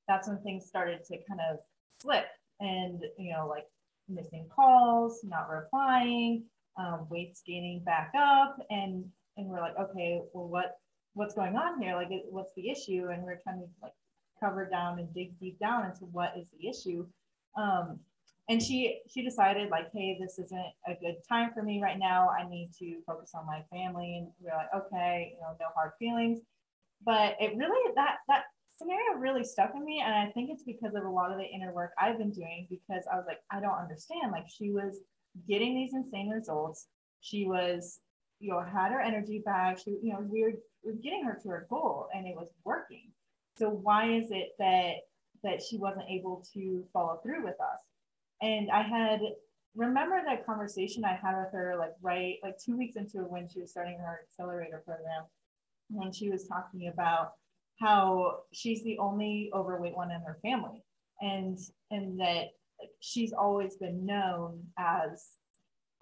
that's 0.08 0.28
when 0.28 0.40
things 0.40 0.66
started 0.66 1.04
to 1.06 1.18
kind 1.28 1.40
of 1.50 1.60
slip. 2.02 2.26
And, 2.60 3.04
you 3.18 3.34
know, 3.34 3.48
like, 3.48 3.66
missing 4.10 4.48
calls, 4.54 5.22
not 5.24 5.50
replying, 5.50 6.44
um, 6.78 7.08
weights 7.10 7.42
gaining 7.46 7.84
back 7.84 8.12
up, 8.18 8.58
and 8.70 9.06
and 9.38 9.48
we're 9.48 9.62
like, 9.62 9.78
okay, 9.80 10.22
well, 10.34 10.48
what 10.48 10.78
what's 11.14 11.34
going 11.34 11.56
on 11.56 11.82
here? 11.82 11.96
Like, 11.96 12.10
what's 12.30 12.54
the 12.56 12.70
issue? 12.70 13.10
And 13.12 13.24
we're 13.24 13.40
trying 13.44 13.60
to 13.60 13.68
like 13.82 13.94
cover 14.40 14.66
down 14.66 15.00
and 15.00 15.14
dig 15.14 15.40
deep 15.40 15.60
down 15.60 15.86
into 15.86 16.06
what 16.06 16.34
is 16.38 16.48
the 16.52 16.68
issue. 16.68 17.06
Um, 17.56 18.00
and 18.50 18.62
she 18.62 19.00
she 19.08 19.24
decided 19.24 19.70
like, 19.70 19.88
hey, 19.94 20.18
this 20.20 20.40
isn't 20.40 20.74
a 20.88 20.94
good 21.00 21.16
time 21.28 21.52
for 21.54 21.64
me 21.64 21.82
right 21.82 22.00
now. 22.00 22.30
I 22.30 22.48
need 22.48 22.72
to 22.80 22.98
focus 23.06 23.32
on 23.34 23.46
my 23.46 23.62
family. 23.72 24.18
And 24.18 24.28
we're 24.40 24.56
like, 24.56 24.74
okay, 24.76 25.34
you 25.34 25.42
know, 25.42 25.56
no 25.60 25.68
hard 25.76 25.92
feelings. 26.00 26.40
But 27.06 27.36
it 27.40 27.56
really 27.56 27.94
that 27.96 28.18
that 28.28 28.44
scenario 28.82 29.20
really 29.20 29.44
stuck 29.44 29.74
with 29.74 29.84
me 29.84 30.02
and 30.04 30.14
i 30.14 30.32
think 30.32 30.50
it's 30.50 30.64
because 30.64 30.96
of 30.96 31.04
a 31.04 31.10
lot 31.10 31.32
of 31.32 31.38
the 31.38 31.46
inner 31.46 31.74
work 31.74 31.92
i've 32.00 32.18
been 32.18 32.32
doing 32.32 32.68
because 32.70 33.04
i 33.12 33.16
was 33.16 33.26
like 33.28 33.40
i 33.52 33.60
don't 33.60 33.80
understand. 33.80 34.32
Like 34.32 34.46
she 34.50 34.72
was 34.72 35.00
getting 35.48 35.76
these 35.76 35.94
insane 35.94 36.30
results. 36.30 36.88
She 37.22 37.46
was 37.46 38.00
you 38.40 38.52
know 38.52 38.62
had 38.62 38.92
her 38.92 39.02
energy 39.02 39.42
back. 39.44 39.80
She 39.80 39.92
you 40.02 40.14
know 40.14 40.20
we 40.22 40.44
were, 40.44 40.54
we 40.84 40.92
were 40.92 40.98
getting 40.98 41.24
her 41.24 41.40
to 41.42 41.50
her 41.50 41.68
goal 41.70 42.08
and 42.14 42.28
it 42.28 42.36
was 42.36 42.50
working. 42.64 43.12
So 43.58 43.70
why 43.70 44.12
is 44.12 44.32
it 44.32 44.50
that 44.60 44.94
that 45.44 45.62
she 45.62 45.78
wasn't 45.78 46.10
able 46.10 46.46
to 46.54 46.84
follow 46.94 47.20
through 47.24 47.44
with 47.44 47.60
us? 47.60 47.80
And 48.42 48.70
i 48.72 48.82
had 48.82 49.20
remember 49.74 50.22
that 50.26 50.46
conversation 50.46 51.06
i 51.06 51.16
had 51.16 51.38
with 51.38 51.54
her 51.54 51.78
like 51.80 51.94
right 52.02 52.36
like 52.44 52.58
two 52.58 52.76
weeks 52.78 52.98
into 52.98 53.20
when 53.20 53.48
she 53.48 53.62
was 53.62 53.72
starting 53.72 53.98
her 53.98 54.20
accelerator 54.28 54.84
program 54.86 55.24
when 55.90 56.12
she 56.12 56.30
was 56.30 56.46
talking 56.46 56.90
about 56.90 57.36
how 57.80 58.40
she's 58.54 58.84
the 58.84 58.98
only 59.00 59.50
overweight 59.54 59.96
one 59.96 60.12
in 60.12 60.22
her 60.22 60.38
family 60.42 60.84
and 61.22 61.58
and 61.90 62.20
that 62.20 62.48
she's 63.00 63.34
always 63.34 63.76
been 63.78 64.06
known 64.06 64.64
as 64.78 65.30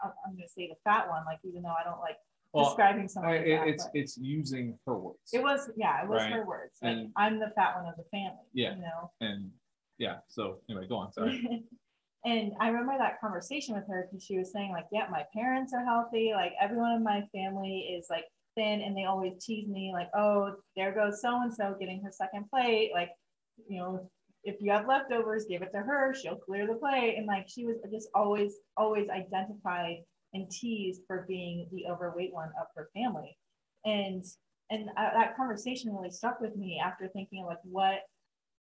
I'm 0.03 0.11
I'm 0.25 0.33
gonna 0.35 0.47
say 0.47 0.67
the 0.67 0.75
fat 0.83 1.09
one, 1.09 1.23
like 1.25 1.39
even 1.43 1.61
though 1.63 1.75
I 1.77 1.83
don't 1.83 1.99
like 1.99 2.17
Well, 2.53 2.65
describing 2.65 3.07
someone. 3.07 3.33
Like 3.35 3.41
it, 3.45 3.61
it's 3.67 3.87
it's 3.93 4.17
using 4.17 4.77
her 4.85 4.97
words. 4.97 5.19
it 5.33 5.41
was 5.43 5.69
yeah, 5.77 6.03
it 6.03 6.09
was 6.09 6.21
Right. 6.21 6.31
her 6.33 6.45
words. 6.45 6.77
Like 6.81 6.97
And- 6.97 7.11
I'm 7.17 7.39
the 7.39 7.51
fat 7.55 7.75
one 7.75 7.85
of 7.85 7.95
the 7.97 8.05
family. 8.11 8.47
Yeah. 8.53 8.75
You 8.75 8.81
know. 8.81 9.11
and 9.21 9.51
yeah. 9.97 10.19
So 10.29 10.59
anyway, 10.69 10.87
go 10.87 10.95
on. 10.95 11.11
Sorry. 11.11 11.65
and 12.25 12.53
I 12.61 12.69
remember 12.69 12.97
that 12.97 13.19
conversation 13.19 13.75
with 13.75 13.85
her 13.89 14.07
because 14.09 14.23
she 14.23 14.37
was 14.37 14.51
saying 14.53 14.71
like, 14.71 14.85
yeah, 14.93 15.07
my 15.11 15.25
parents 15.33 15.73
are 15.73 15.83
healthy. 15.83 16.31
Like 16.33 16.53
everyone 16.61 16.93
in 16.93 17.03
my 17.03 17.23
family 17.33 17.79
is 17.97 18.07
like 18.09 18.25
thin, 18.59 18.81
and 18.81 18.95
they 18.95 19.05
always 19.05 19.43
tease 19.43 19.67
me 19.67 19.91
like, 19.93 20.09
oh, 20.15 20.55
there 20.75 20.93
goes 20.93 21.21
so 21.21 21.41
and 21.41 21.53
so 21.53 21.75
getting 21.79 22.01
her 22.03 22.11
second 22.11 22.49
plate. 22.49 22.91
Like, 22.93 23.11
you 23.67 23.79
know, 23.79 24.09
if 24.43 24.55
you 24.61 24.71
have 24.71 24.87
leftovers, 24.87 25.45
give 25.49 25.61
it 25.61 25.71
to 25.73 25.79
her. 25.79 26.13
She'll 26.13 26.35
clear 26.35 26.67
the 26.67 26.75
plate. 26.75 27.15
And 27.17 27.25
like 27.25 27.47
she 27.47 27.65
was 27.65 27.77
just 27.91 28.09
always, 28.13 28.55
always 28.77 29.09
identified 29.09 29.97
and 30.33 30.49
teased 30.49 31.01
for 31.07 31.25
being 31.27 31.67
the 31.71 31.87
overweight 31.87 32.33
one 32.33 32.51
of 32.59 32.67
her 32.75 32.89
family. 32.93 33.37
And 33.85 34.23
and 34.71 34.89
uh, 34.97 35.13
that 35.15 35.35
conversation 35.35 35.95
really 35.95 36.11
stuck 36.11 36.39
with 36.39 36.55
me 36.55 36.79
after 36.83 37.07
thinking 37.07 37.43
like, 37.43 37.57
what 37.63 38.01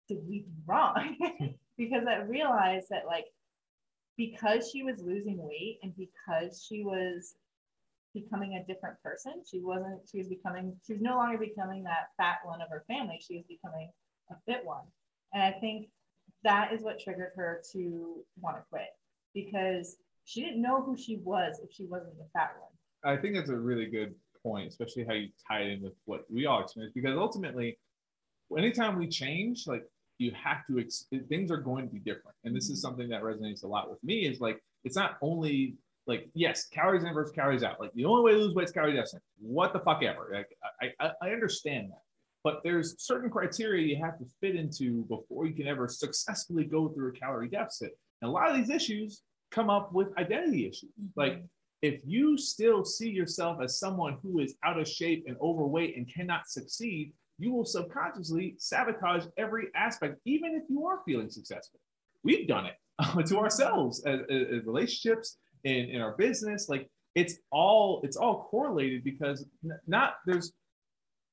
did 0.08 0.20
we 0.28 0.40
do 0.40 0.52
wrong? 0.66 1.18
because 1.78 2.04
I 2.08 2.22
realized 2.22 2.88
that 2.90 3.06
like 3.06 3.26
because 4.18 4.70
she 4.72 4.84
was 4.84 5.00
losing 5.00 5.38
weight 5.38 5.80
and 5.84 5.94
because 5.96 6.66
she 6.68 6.84
was 6.84 7.36
becoming 8.22 8.56
a 8.56 8.66
different 8.66 9.02
person, 9.02 9.44
she 9.50 9.60
wasn't, 9.60 10.00
she 10.10 10.18
was 10.18 10.28
becoming, 10.28 10.76
she 10.86 10.94
was 10.94 11.02
no 11.02 11.16
longer 11.16 11.38
becoming 11.38 11.84
that 11.84 12.10
fat 12.18 12.38
one 12.44 12.62
of 12.62 12.70
her 12.70 12.84
family. 12.88 13.20
She 13.26 13.38
was 13.38 13.46
becoming 13.48 13.90
a 14.32 14.36
fit 14.46 14.66
one. 14.66 14.84
And 15.34 15.44
I 15.44 15.52
think 15.60 15.90
that 16.44 16.74
is 16.74 16.82
what 16.82 17.00
triggered 17.00 17.32
her 17.36 17.62
to 17.74 18.24
want 18.40 18.58
to 18.58 18.64
quit 18.70 18.90
because 19.34 19.98
she 20.26 20.42
didn't 20.42 20.62
know 20.62 20.82
who 20.82 20.98
she 20.98 21.18
was 21.18 21.60
if 21.64 21.72
she 21.72 21.86
wasn't 21.86 22.18
the 22.18 22.26
fat 22.34 22.52
one. 22.60 22.72
I 23.04 23.20
think 23.20 23.36
that's 23.36 23.50
a 23.50 23.56
really 23.56 23.86
good 23.86 24.16
point, 24.44 24.68
especially 24.68 25.06
how 25.06 25.14
you 25.14 25.30
tie 25.48 25.62
it 25.62 25.74
in 25.74 25.82
with 25.82 25.94
what 26.06 26.26
we 26.30 26.46
all 26.46 26.62
experience. 26.62 26.94
Because 26.94 27.18
ultimately, 27.18 27.78
anytime 28.58 28.98
we 28.98 29.08
change, 29.08 29.68
like 29.68 29.84
you 30.18 30.32
have 30.32 30.66
to, 30.68 30.80
ex- 30.80 31.06
things 31.30 31.52
are 31.52 31.58
going 31.58 31.88
to 31.88 31.94
be 31.94 32.00
different. 32.00 32.36
And 32.44 32.56
this 32.56 32.70
is 32.70 32.80
mm-hmm. 32.80 32.88
something 32.88 33.10
that 33.10 33.22
resonates 33.22 33.64
a 33.64 33.68
lot 33.68 33.90
with 33.90 34.04
me. 34.04 34.28
Is 34.28 34.40
like 34.40 34.62
it's 34.84 34.96
not 34.96 35.18
only 35.22 35.76
like 36.08 36.30
yes, 36.34 36.68
calories 36.68 37.04
in 37.04 37.14
versus 37.14 37.34
calories 37.34 37.64
out. 37.64 37.80
Like 37.80 37.94
the 37.94 38.06
only 38.06 38.24
way 38.24 38.32
to 38.32 38.38
lose 38.38 38.56
weight 38.56 38.66
is 38.66 38.72
calories 38.72 38.98
out. 38.98 39.22
What 39.40 39.74
the 39.74 39.80
fuck 39.80 40.04
ever. 40.04 40.30
Like 40.34 40.50
I, 40.82 41.06
I, 41.06 41.12
I 41.22 41.30
understand 41.32 41.92
that, 41.92 42.02
but 42.44 42.62
there's 42.64 42.96
certain 42.98 43.30
criteria 43.30 43.86
you 43.86 44.02
have 44.04 44.18
to 44.20 44.26
fit 44.40 44.56
into 44.56 45.04
before 45.06 45.46
you 45.46 45.54
can 45.54 45.68
ever 45.68 45.88
successfully 45.88 46.64
go 46.64 46.90
through 46.90 47.10
a 47.10 47.12
calorie 47.12 47.50
deficit. 47.50 47.92
And 48.22 48.30
a 48.30 48.32
lot 48.32 48.50
of 48.50 48.56
these 48.56 48.70
issues 48.70 49.22
come 49.52 49.70
up 49.70 49.94
with 49.94 50.18
identity 50.18 50.66
issues. 50.66 50.92
Mm-hmm. 51.00 51.20
Like 51.20 51.44
if 51.82 52.02
you 52.06 52.38
still 52.38 52.84
see 52.84 53.10
yourself 53.10 53.60
as 53.62 53.80
someone 53.80 54.18
who 54.24 54.40
is 54.40 54.56
out 54.64 54.80
of 54.80 54.88
shape 54.88 55.26
and 55.28 55.38
overweight 55.42 55.96
and 55.96 56.12
cannot 56.12 56.48
succeed, 56.48 57.14
you 57.38 57.54
will 57.54 57.66
subconsciously 57.66 58.56
sabotage 58.58 59.26
every 59.38 59.68
aspect, 59.76 60.20
even 60.26 60.56
if 60.56 60.64
you 60.70 60.88
are 60.88 61.02
feeling 61.06 61.30
successful. 61.30 61.80
We've 62.24 62.48
done 62.48 62.66
it 62.66 62.76
to 63.28 63.38
ourselves 63.38 64.04
as, 64.06 64.22
as 64.30 64.66
relationships 64.66 65.38
in, 65.68 65.90
in 65.90 66.02
our 66.02 66.12
business. 66.14 66.70
Like 66.70 66.90
it's 67.16 67.36
all 67.52 68.02
it's 68.04 68.18
all 68.18 68.48
correlated 68.50 69.04
because 69.04 69.46
not 69.86 70.16
there's 70.26 70.54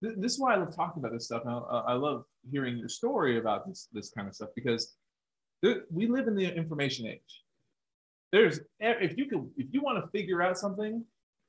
th- 0.02 0.16
this 0.18 0.32
is 0.32 0.40
why 0.40 0.54
I 0.54 0.56
love 0.56 0.74
talking 0.74 1.02
about 1.02 1.12
this 1.12 1.26
stuff. 1.26 1.42
And 1.44 1.52
I, 1.52 1.78
I 1.88 1.92
love 1.94 2.24
hearing 2.50 2.76
your 2.76 2.88
story 2.88 3.38
about 3.38 3.66
this 3.66 3.88
this 3.92 4.10
kind 4.10 4.28
of 4.28 4.34
stuff 4.34 4.50
because 4.54 4.94
there, 5.62 5.82
we 5.90 6.06
live 6.06 6.28
in 6.28 6.34
the 6.34 6.54
information 6.54 7.06
age. 7.06 7.42
There's 8.32 8.60
if 8.80 9.16
you 9.16 9.26
can 9.26 9.50
if 9.56 9.68
you 9.72 9.80
want 9.80 10.02
to 10.02 10.10
figure 10.10 10.42
out 10.42 10.58
something, 10.58 11.04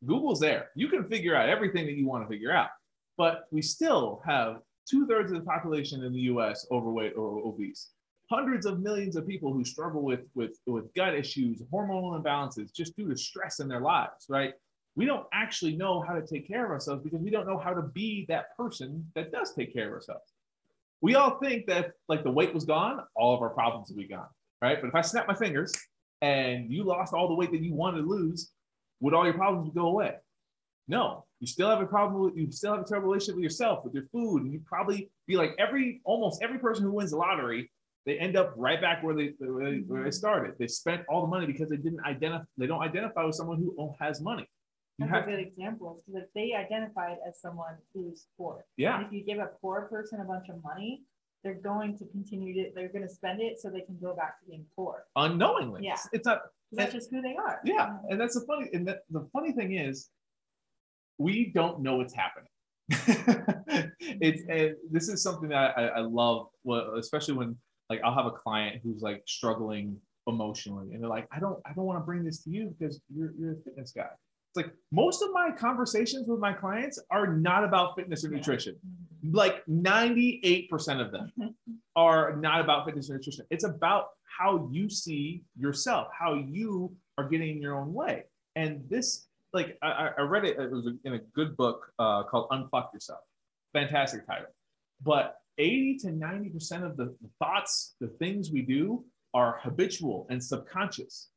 Google's 0.06 0.40
there. 0.40 0.70
You 0.76 0.88
can 0.88 1.06
figure 1.06 1.36
out 1.36 1.50
everything 1.50 1.86
that 1.86 1.94
you 1.94 2.08
want 2.08 2.24
to 2.24 2.30
figure 2.30 2.52
out. 2.52 2.70
But 3.18 3.48
we 3.52 3.62
still 3.62 4.22
have 4.26 4.58
two 4.88 5.08
thirds 5.08 5.32
of 5.32 5.40
the 5.40 5.46
population 5.46 6.04
in 6.04 6.14
the 6.14 6.20
U.S. 6.32 6.68
overweight 6.70 7.14
or 7.16 7.40
obese. 7.40 7.90
Hundreds 8.30 8.66
of 8.66 8.80
millions 8.80 9.16
of 9.16 9.28
people 9.28 9.54
who 9.54 9.64
struggle 9.64 10.02
with 10.02 10.22
with 10.34 10.58
with 10.66 10.94
gut 10.96 11.14
issues, 11.14 11.62
hormonal 11.72 12.22
imbalances, 12.22 12.74
just 12.74 12.96
due 12.96 13.08
to 13.08 13.18
stress 13.18 13.60
in 13.60 13.68
their 13.68 13.82
lives. 13.82 14.26
Right? 14.30 14.54
We 14.96 15.06
don't 15.06 15.26
actually 15.34 15.76
know 15.76 16.02
how 16.02 16.14
to 16.14 16.26
take 16.26 16.48
care 16.48 16.66
of 16.66 16.72
ourselves 16.72 17.04
because 17.04 17.20
we 17.20 17.30
don't 17.30 17.46
know 17.46 17.58
how 17.58 17.74
to 17.74 17.82
be 17.82 18.26
that 18.30 18.56
person 18.56 19.06
that 19.14 19.32
does 19.32 19.54
take 19.54 19.74
care 19.74 19.88
of 19.88 19.94
ourselves. 19.94 20.34
We 21.02 21.16
all 21.16 21.38
think 21.40 21.68
that 21.68 21.92
like 22.08 22.24
the 22.24 22.32
weight 22.32 22.54
was 22.54 22.66
gone, 22.66 23.02
all 23.16 23.36
of 23.36 23.42
our 23.42 23.50
problems 23.50 23.90
would 23.90 23.98
be 23.98 24.08
gone. 24.08 24.30
Right? 24.62 24.80
But 24.82 24.88
if 24.88 24.96
I 24.96 25.02
snap 25.02 25.28
my 25.28 25.36
fingers 25.36 25.74
and 26.22 26.72
you 26.72 26.84
lost 26.84 27.14
all 27.14 27.28
the 27.28 27.36
weight 27.36 27.52
that 27.52 27.62
you 27.62 27.74
wanted 27.74 28.02
to 28.02 28.08
lose, 28.08 28.52
would 29.02 29.14
all 29.14 29.26
your 29.26 29.34
problems 29.34 29.72
go 29.76 29.88
away? 29.88 30.16
No, 30.88 31.26
you 31.40 31.48
still 31.48 31.70
have 31.70 31.82
a 31.82 31.86
problem 31.86 32.22
with 32.22 32.36
you 32.36 32.52
still 32.52 32.74
have 32.74 32.82
a 32.82 32.88
terrible 32.88 33.10
relationship 33.10 33.36
with 33.36 33.44
yourself, 33.44 33.84
with 33.84 33.94
your 33.94 34.06
food, 34.12 34.44
and 34.44 34.54
you 34.54 34.62
probably 34.66 35.10
be 35.28 35.36
like 35.36 35.56
every 35.58 36.02
almost 36.04 36.44
every 36.44 36.60
person 36.60 36.86
who 36.86 36.92
wins 36.92 37.12
the 37.12 37.18
lottery, 37.18 37.72
they 38.06 38.20
end 38.20 38.38
up 38.38 38.54
right 38.56 38.80
back 38.80 39.04
where 39.04 39.16
they 39.16 39.34
where 39.40 39.72
they, 39.72 39.78
where 39.80 40.04
they 40.04 40.10
mm-hmm. 40.10 40.12
started. 40.12 40.56
They 40.60 40.68
spent 40.68 41.02
all 41.10 41.22
the 41.22 41.28
money 41.28 41.46
because 41.48 41.70
they 41.70 41.78
didn't 41.78 42.06
identify 42.06 42.46
they 42.58 42.68
don't 42.68 42.82
identify 42.82 43.24
with 43.24 43.36
someone 43.36 43.58
who 43.58 43.94
has 44.00 44.22
money. 44.22 44.48
You 44.98 45.08
That's 45.08 45.18
have 45.18 45.28
a 45.28 45.32
good 45.32 45.40
example 45.40 46.02
because 46.06 46.24
if 46.24 46.34
they 46.34 46.54
identified 46.54 47.18
as 47.28 47.42
someone 47.42 47.76
who's 47.94 48.28
poor, 48.38 48.66
yeah, 48.78 49.06
if 49.06 49.12
you 49.12 49.24
give 49.24 49.40
a 49.40 49.50
poor 49.62 49.88
person 49.90 50.22
a 50.22 50.24
bunch 50.24 50.50
of 50.50 50.64
money, 50.64 51.02
they're 51.44 51.54
going 51.54 51.98
to 51.98 52.06
continue 52.06 52.54
to 52.54 52.72
they're 52.76 52.90
going 52.90 53.08
to 53.08 53.14
spend 53.14 53.42
it 53.42 53.60
so 53.60 53.70
they 53.70 53.82
can 53.82 53.98
go 54.02 54.16
back 54.16 54.40
to 54.40 54.46
being 54.48 54.66
poor. 54.76 55.06
unknowingly. 55.16 55.82
Yeah. 55.84 55.94
It's, 55.94 56.10
it's 56.14 56.26
not 56.26 56.42
That's 56.72 56.94
just 56.94 57.12
who 57.12 57.22
they 57.22 57.36
are. 57.36 57.60
yeah, 57.66 57.98
and 58.10 58.20
that's 58.20 58.36
the 58.36 58.46
funny 58.48 58.70
and 58.74 58.88
that, 58.88 59.00
the 59.10 59.28
funny 59.34 59.52
thing 59.52 59.74
is 59.74 60.10
we 61.18 61.52
don't 61.54 61.82
know 61.82 61.98
what's 61.98 62.14
happening. 62.14 62.50
it's 64.00 64.44
and 64.48 64.76
this 64.92 65.10
is 65.10 65.24
something 65.24 65.50
that 65.50 65.78
I, 65.78 65.88
I 65.88 66.00
love, 66.00 66.48
especially 66.98 67.34
when 67.34 67.58
like 67.90 68.02
I'll 68.04 68.14
have 68.16 68.26
a 68.26 68.32
client 68.32 68.82
who's 68.84 69.02
like 69.02 69.24
struggling 69.28 69.98
emotionally, 70.28 70.94
and 70.94 71.02
they're 71.02 71.10
like, 71.10 71.28
I 71.32 71.40
don't, 71.40 71.60
I 71.66 71.74
don't 71.74 71.86
want 71.86 72.00
to 72.00 72.06
bring 72.06 72.24
this 72.24 72.44
to 72.44 72.50
you 72.50 72.76
because 72.78 73.00
you're 73.16 73.32
you're 73.40 73.54
a 73.54 73.58
fitness 73.64 73.92
guy. 73.92 74.08
It's 74.50 74.56
like 74.66 74.74
most 74.92 75.22
of 75.22 75.30
my 75.34 75.52
conversations 75.52 76.28
with 76.28 76.40
my 76.40 76.54
clients 76.54 76.98
are 77.12 77.28
not 77.28 77.64
about 77.64 77.96
fitness 77.96 78.24
or 78.26 78.30
nutrition. 78.30 78.76
Mhm. 79.24 79.36
Like 79.36 79.66
98% 79.66 81.02
of 81.06 81.12
them 81.12 81.32
are 81.96 82.36
not 82.38 82.62
about 82.62 82.86
fitness 82.86 83.10
and 83.10 83.18
nutrition. 83.20 83.46
It's 83.50 83.64
about 83.66 84.10
how 84.38 84.68
you 84.72 84.90
see 84.90 85.44
yourself, 85.58 86.08
how 86.18 86.34
you 86.36 86.96
are 87.18 87.28
getting 87.28 87.50
in 87.58 87.62
your 87.62 87.76
own 87.76 87.94
way. 87.94 88.24
And 88.56 88.84
this, 88.90 89.28
like, 89.54 89.78
I, 89.82 89.88
I- 89.88 90.14
I 90.18 90.22
read 90.22 90.46
it, 90.46 90.58
it 90.60 90.72
was 90.72 90.88
in 91.04 91.14
a 91.14 91.20
good 91.34 91.56
book 91.58 91.92
uh, 92.00 92.24
called 92.24 92.50
Unfuck 92.50 92.94
Yourself. 92.94 93.20
Fantastic 93.74 94.26
title. 94.26 94.48
But 95.04 95.38
80 95.58 95.98
to 96.00 96.08
90% 96.08 96.84
of 96.86 96.98
the 96.98 97.16
thoughts, 97.40 97.96
the 98.00 98.08
things 98.08 98.52
we 98.52 98.62
do 98.62 99.04
are 99.34 99.60
habitual 99.64 100.28
and 100.30 100.44
subconscious. 100.44 101.30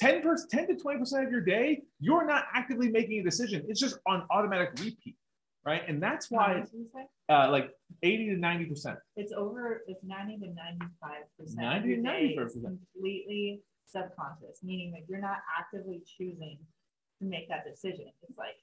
10, 0.00 0.22
10 0.50 0.66
to 0.68 0.74
20% 0.74 1.26
of 1.26 1.30
your 1.30 1.40
day, 1.40 1.82
you're 2.00 2.26
not 2.26 2.44
actively 2.54 2.90
making 2.90 3.20
a 3.20 3.22
decision. 3.22 3.64
It's 3.68 3.78
just 3.80 3.98
on 4.06 4.24
automatic 4.30 4.70
repeat, 4.78 5.16
right? 5.64 5.82
And 5.86 6.02
that's 6.02 6.30
why 6.30 6.54
much 6.60 6.70
did 6.70 6.78
you 6.80 6.86
say? 6.92 7.06
uh, 7.28 7.50
like 7.50 7.70
80 8.02 8.30
to 8.30 8.36
90%. 8.36 8.96
It's 9.16 9.32
over. 9.32 9.82
It's 9.86 10.02
ninety 10.02 10.38
to 10.38 10.46
ninety-five 10.46 11.22
percent. 11.38 11.60
90 11.60 11.96
to 11.96 12.02
95%. 12.02 12.52
Completely 12.94 13.60
subconscious, 13.86 14.60
meaning 14.62 14.90
that 14.92 15.02
you're 15.08 15.20
not 15.20 15.38
actively 15.58 16.00
choosing 16.18 16.58
to 17.20 17.24
make 17.28 17.48
that 17.48 17.64
decision. 17.64 18.06
It's 18.28 18.38
like 18.38 18.56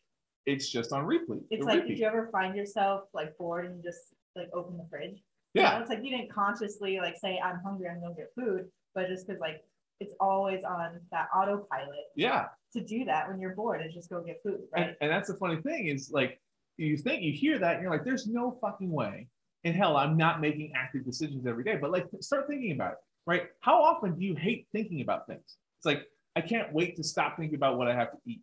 It's 0.45 0.67
just 0.69 0.91
on 0.91 1.05
repeat. 1.05 1.43
it's 1.51 1.63
like 1.63 1.75
repeat. 1.81 1.89
did 1.89 1.99
you 1.99 2.05
ever 2.07 2.27
find 2.31 2.55
yourself 2.55 3.03
like 3.13 3.37
bored 3.37 3.65
and 3.65 3.83
just 3.83 4.15
like 4.35 4.49
open 4.53 4.77
the 4.77 4.87
fridge? 4.89 5.21
You 5.53 5.63
yeah, 5.63 5.75
know, 5.75 5.81
it's 5.81 5.89
like 5.89 6.03
you 6.03 6.15
didn't 6.15 6.31
consciously 6.31 6.99
like 6.99 7.15
say 7.19 7.39
I'm 7.43 7.59
hungry, 7.63 7.87
I'm 7.89 8.01
gonna 8.01 8.15
get 8.15 8.29
food, 8.35 8.65
but 8.93 9.07
just 9.07 9.27
because 9.27 9.39
like 9.39 9.61
it's 9.99 10.13
always 10.19 10.63
on 10.63 10.99
that 11.11 11.27
autopilot 11.35 11.89
yeah. 12.15 12.45
to 12.73 12.81
do 12.81 13.03
that 13.05 13.27
when 13.27 13.39
you're 13.39 13.55
bored 13.55 13.81
and 13.81 13.93
just 13.93 14.09
go 14.09 14.21
get 14.21 14.37
food, 14.43 14.61
right? 14.73 14.87
And, 14.87 14.95
and 15.01 15.11
that's 15.11 15.27
the 15.29 15.35
funny 15.35 15.61
thing 15.61 15.87
is 15.87 16.11
like 16.13 16.39
you 16.77 16.97
think 16.97 17.21
you 17.21 17.33
hear 17.33 17.59
that 17.59 17.73
and 17.73 17.81
you're 17.81 17.91
like, 17.91 18.05
there's 18.05 18.27
no 18.27 18.57
fucking 18.61 18.91
way 18.91 19.27
in 19.63 19.73
hell 19.73 19.97
I'm 19.97 20.15
not 20.15 20.39
making 20.39 20.71
active 20.75 21.05
decisions 21.05 21.45
every 21.45 21.63
day. 21.63 21.75
But 21.75 21.91
like 21.91 22.05
start 22.21 22.47
thinking 22.47 22.71
about 22.71 22.93
it, 22.93 22.97
right? 23.25 23.43
How 23.59 23.81
often 23.81 24.15
do 24.15 24.23
you 24.23 24.35
hate 24.35 24.67
thinking 24.71 25.01
about 25.01 25.27
things? 25.27 25.57
It's 25.77 25.85
like 25.85 26.03
I 26.35 26.41
can't 26.41 26.71
wait 26.73 26.95
to 26.95 27.03
stop 27.03 27.37
thinking 27.37 27.55
about 27.55 27.77
what 27.77 27.87
I 27.87 27.95
have 27.95 28.11
to 28.11 28.17
eat, 28.25 28.41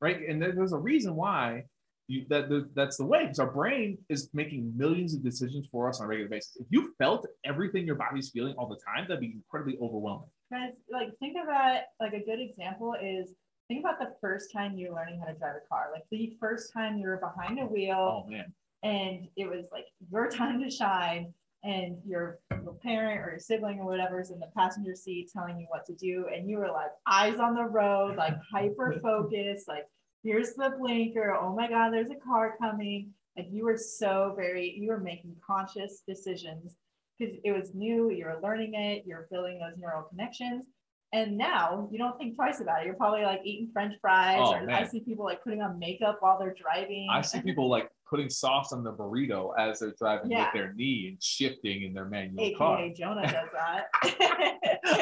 right? 0.00 0.28
And 0.28 0.42
there's 0.42 0.72
a 0.72 0.78
reason 0.78 1.14
why 1.14 1.64
you 2.10 2.26
that 2.28 2.48
that- 2.48 2.74
that's 2.74 2.96
the 2.96 3.06
way 3.06 3.20
because 3.22 3.38
our 3.38 3.50
brain 3.50 3.96
is 4.08 4.28
making 4.34 4.76
millions 4.76 5.14
of 5.14 5.22
decisions 5.22 5.68
for 5.72 5.88
us 5.88 6.00
on 6.00 6.06
a 6.06 6.08
regular 6.08 6.28
basis. 6.28 6.56
If 6.56 6.66
you 6.70 6.92
felt 6.98 7.26
everything 7.44 7.86
your 7.86 7.94
body's 7.94 8.30
feeling 8.30 8.54
all 8.56 8.66
the 8.68 8.80
time, 8.88 9.02
that'd 9.06 9.20
be 9.20 9.32
incredibly 9.32 9.78
overwhelming. 9.80 10.28
Guys, 10.52 10.74
like 10.90 11.16
think 11.20 11.36
about 11.42 11.82
like 12.00 12.12
a 12.12 12.24
good 12.24 12.40
example 12.40 12.94
is 13.00 13.32
think 13.68 13.80
about 13.84 13.98
the 14.00 14.12
first 14.20 14.52
time 14.52 14.76
you're 14.76 14.92
learning 14.94 15.20
how 15.20 15.26
to 15.32 15.38
drive 15.38 15.54
a 15.62 15.68
car. 15.68 15.84
Like 15.92 16.02
the 16.10 16.36
first 16.40 16.72
time 16.72 16.98
you 16.98 17.06
were 17.06 17.18
behind 17.28 17.60
a 17.60 17.66
wheel 17.66 18.24
Oh 18.26 18.28
man. 18.28 18.52
and 18.82 19.28
it 19.36 19.48
was 19.48 19.68
like 19.70 19.86
your 20.10 20.28
time 20.28 20.60
to 20.62 20.68
shine 20.70 21.32
and 21.62 21.98
your, 22.06 22.40
your 22.50 22.74
parent 22.82 23.20
or 23.20 23.30
your 23.32 23.38
sibling 23.38 23.78
or 23.78 23.84
whatever 23.86 24.18
is 24.20 24.30
in 24.30 24.40
the 24.40 24.50
passenger 24.56 24.94
seat 24.96 25.30
telling 25.32 25.60
you 25.60 25.66
what 25.68 25.84
to 25.84 25.94
do 25.94 26.26
and 26.34 26.48
you 26.48 26.56
were 26.56 26.70
like 26.72 26.90
eyes 27.06 27.38
on 27.38 27.54
the 27.54 27.62
road 27.62 28.16
like 28.16 28.34
hyper 28.52 28.98
focused 29.02 29.68
like 29.68 29.84
here's 30.22 30.54
the 30.54 30.74
blinker. 30.78 31.36
Oh 31.40 31.54
my 31.54 31.68
god 31.68 31.90
there's 31.92 32.10
a 32.10 32.26
car 32.26 32.56
coming. 32.60 33.10
Like 33.36 33.48
you 33.50 33.64
were 33.64 33.76
so 33.76 34.34
very 34.36 34.76
you 34.78 34.88
were 34.88 35.00
making 35.00 35.36
conscious 35.46 36.02
decisions 36.06 36.76
because 37.18 37.36
it 37.44 37.52
was 37.52 37.74
new 37.74 38.10
you 38.10 38.24
were 38.24 38.40
learning 38.42 38.74
it 38.74 39.04
you're 39.06 39.28
building 39.30 39.58
those 39.58 39.78
neural 39.78 40.02
connections 40.02 40.64
and 41.12 41.36
now 41.36 41.88
you 41.90 41.98
don't 41.98 42.16
think 42.18 42.34
twice 42.36 42.60
about 42.60 42.80
it 42.82 42.86
you're 42.86 42.94
probably 42.94 43.22
like 43.22 43.40
eating 43.44 43.68
french 43.72 43.94
fries 44.00 44.38
Oh, 44.40 44.54
or 44.54 44.70
i 44.70 44.84
see 44.86 45.00
people 45.00 45.24
like 45.24 45.42
putting 45.42 45.60
on 45.60 45.78
makeup 45.78 46.18
while 46.20 46.38
they're 46.38 46.54
driving 46.54 47.08
I 47.10 47.20
see 47.22 47.40
people 47.48 47.68
like 47.68 47.90
putting 48.08 48.28
sauce 48.28 48.72
on 48.72 48.82
the 48.82 48.92
burrito 48.92 49.52
as 49.58 49.78
they're 49.80 49.94
driving 49.98 50.30
Yeah. 50.32 50.46
with 50.46 50.52
their 50.54 50.72
knee 50.74 51.06
and 51.08 51.22
shifting 51.22 51.82
in 51.84 51.92
their 51.94 52.06
manual 52.06 52.40
AKA 52.42 52.54
car. 52.58 52.88
Jonah 52.96 53.22
does 53.22 53.48
that. 53.52 53.84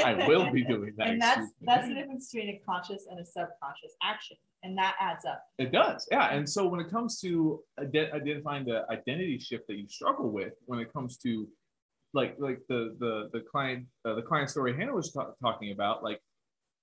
I 0.04 0.26
will 0.28 0.50
be 0.50 0.62
doing 0.74 0.92
that. 0.98 1.08
And 1.08 1.20
that's 1.20 1.52
that's 1.62 1.88
the 1.88 1.94
difference 1.94 2.30
between 2.30 2.50
a 2.54 2.60
conscious 2.66 3.06
and 3.10 3.18
a 3.18 3.24
subconscious 3.24 3.94
action, 4.02 4.36
and 4.62 4.76
that 4.76 4.94
adds 5.00 5.24
up. 5.24 5.42
It 5.58 5.72
does, 5.72 6.06
yeah. 6.10 6.34
And 6.34 6.46
so 6.48 6.66
when 6.68 6.80
it 6.80 6.90
comes 6.90 7.18
to 7.20 7.60
ide- 7.80 8.10
identifying 8.12 8.66
the 8.66 8.84
identity 8.90 9.38
shift 9.38 9.66
that 9.68 9.76
you 9.78 9.88
struggle 9.88 10.30
with, 10.30 10.52
when 10.66 10.78
it 10.78 10.92
comes 10.92 11.16
to 11.18 11.48
like 12.14 12.36
like 12.38 12.60
the 12.68 12.96
the 12.98 13.30
the 13.32 13.40
client 13.40 13.86
uh, 14.04 14.14
the 14.14 14.22
client 14.22 14.50
story 14.50 14.76
Hannah 14.76 14.94
was 14.94 15.12
ta- 15.12 15.32
talking 15.42 15.72
about, 15.72 16.02
like 16.02 16.20